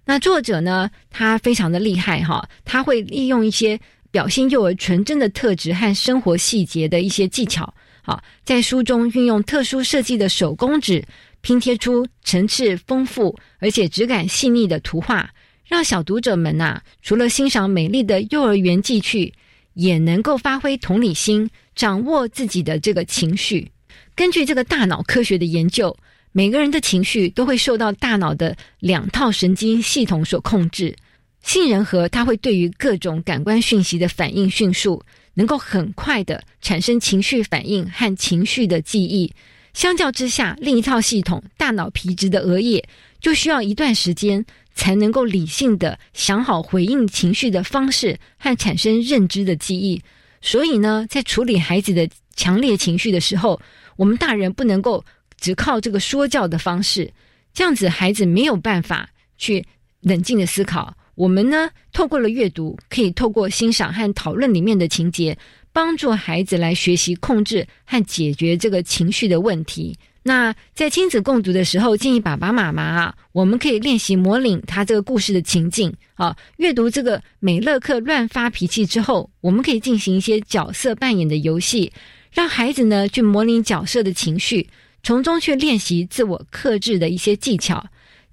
[0.04, 0.90] 那作者呢？
[1.10, 3.78] 他非常的厉害哈，他会利用一些
[4.10, 7.72] 表现幼儿纯真的特质和生活细节的一些技巧，
[8.02, 11.04] 好，在书中运用特殊设计的手工纸
[11.40, 15.30] 拼贴出层次丰富而且质感细腻的图画，
[15.64, 19.32] 让小读者们呐，除了欣赏美丽的幼儿园记趣，
[19.74, 23.70] 也能够发挥同理心，掌握自己的这个情绪。
[24.16, 25.96] 根据这个大脑科学的研究。
[26.32, 30.96] 每个人的情绪都会受到大脑的两套神经系统所控制。
[31.42, 35.02] 杏仁核它会对于各种感官讯息的反应迅速，
[35.34, 39.30] 能够很快的产生情绪反应和情绪的记忆。
[39.74, 42.82] 相较之下，另一套系统大脑皮质的额叶
[43.20, 50.00] 就需要一段时间才能够理性的想好回应情绪的方式和产生认知的记忆。
[50.40, 53.60] 所以呢，在处理孩子的强烈情绪的时候，
[53.96, 55.04] 我们大人不能够。
[55.42, 57.12] 只靠这个说教的方式，
[57.52, 59.66] 这样子孩子没有办法去
[60.00, 60.96] 冷静的思考。
[61.16, 65.36] 我们呢，透过了阅读，可以透过欣赏和讨论里面的情节，
[65.72, 69.98] 帮助孩子来学习控制和解决这个情绪的问题。
[70.22, 76.36] 那在亲子共读的时候，建议爸爸妈妈啊，我们可以练习模拟他这个故事的情境啊。
[76.58, 81.92] 阅读这个美乐克乱发脾气之后，我们可以进行一些角色扮演的游戏，
[82.30, 84.68] 让孩子呢去模拟角色的情绪。
[85.02, 87.84] 从中去练习自我克制的一些技巧，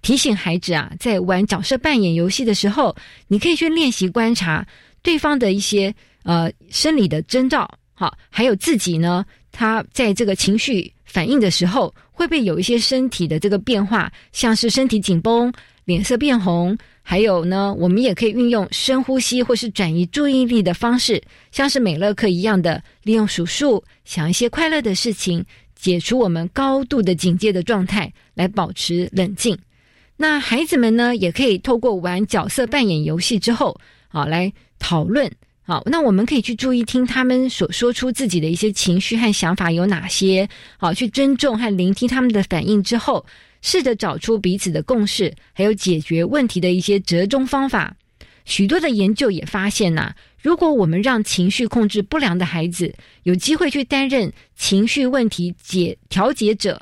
[0.01, 2.95] 提醒孩子啊，在玩角色扮演游戏的时候，
[3.27, 4.65] 你可以去练习观察
[5.01, 5.93] 对方的一些
[6.23, 15.51] 呃生理的征兆，好，还有自己呢，他在这个情绪反应的时候，会不会有一些身体的这个变化，像是身体紧绷、
[15.85, 21.19] 脸色变红，还有呢，我们也可以运用深呼吸或是转移注意力的方式，
[21.51, 25.43] 像是美乐克一样的利用数数，想一些快乐的事情。
[25.79, 29.57] 解除我们高度的警戒的状态，来保持冷静。
[30.17, 35.31] 那孩子们呢，也可以透过玩角色扮演游戏之后，好来讨论。
[35.63, 40.49] 好，那我们可以去注意听他们所说出自己的一些情绪和想法有哪些。
[40.77, 43.25] 好，去尊重和聆听他们的反应之后，
[43.61, 47.95] 试着找出彼此的共识，还有解决问题的一些折中方法。
[48.45, 56.81] 许多的研究也发现呐，如果我们让情绪控制不良的孩子有机会去担任情绪问题解调节者，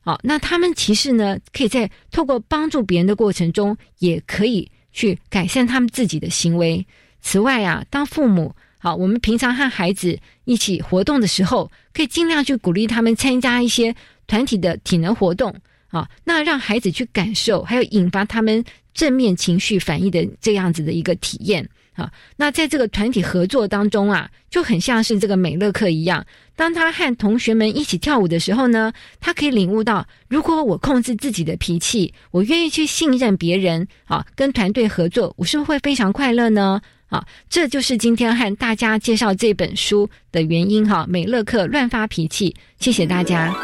[0.00, 6.86] 好，那他们其实呢，可以在透过帮助别人的过程中，也可以去改善他们自己的行为。
[7.20, 13.94] 此外啊，当父母好，我们平常和孩子一起活动的时候，可以尽量去鼓励他们参加一些
[14.26, 15.54] 团体的体能活动
[15.88, 22.10] 啊，那让孩子去感受，还有引发他们正面情绪反应的这样子的一个体验啊。
[22.36, 26.24] 那在这个团体合作当中啊，就很像是这个美乐课一样，
[26.54, 36.80] 当他和同学们一起跳舞的时候呢，他可以领悟到，如果我控制自己的脾气，我愿意去信任别人啊，跟团队合作，我是不是会非常快乐呢？
[37.08, 41.06] 啊，这就是今天和大家介绍这本书的原因哈。
[41.08, 43.54] 美乐克乱发脾气，谢谢大家。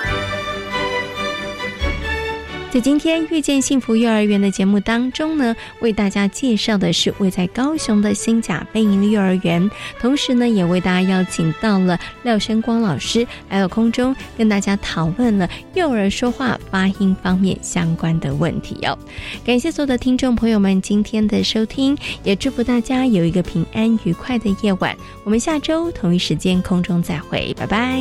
[2.72, 9.68] 在今天遇见幸福幼儿园的节目当中呢，为大家介绍的是位在高雄的新甲贝营幼儿园，
[9.98, 18.96] 同时呢，也为大家邀请到了廖生光老师来到空中，跟大家讨论了幼儿说话发音方面相关的问题哦。
[19.44, 24.96] 感谢所有的听众朋友们今天的收听，也祝福大家有一个平安愉快的夜晚。
[25.24, 28.00] 我们下周同一时间空中再会，拜拜。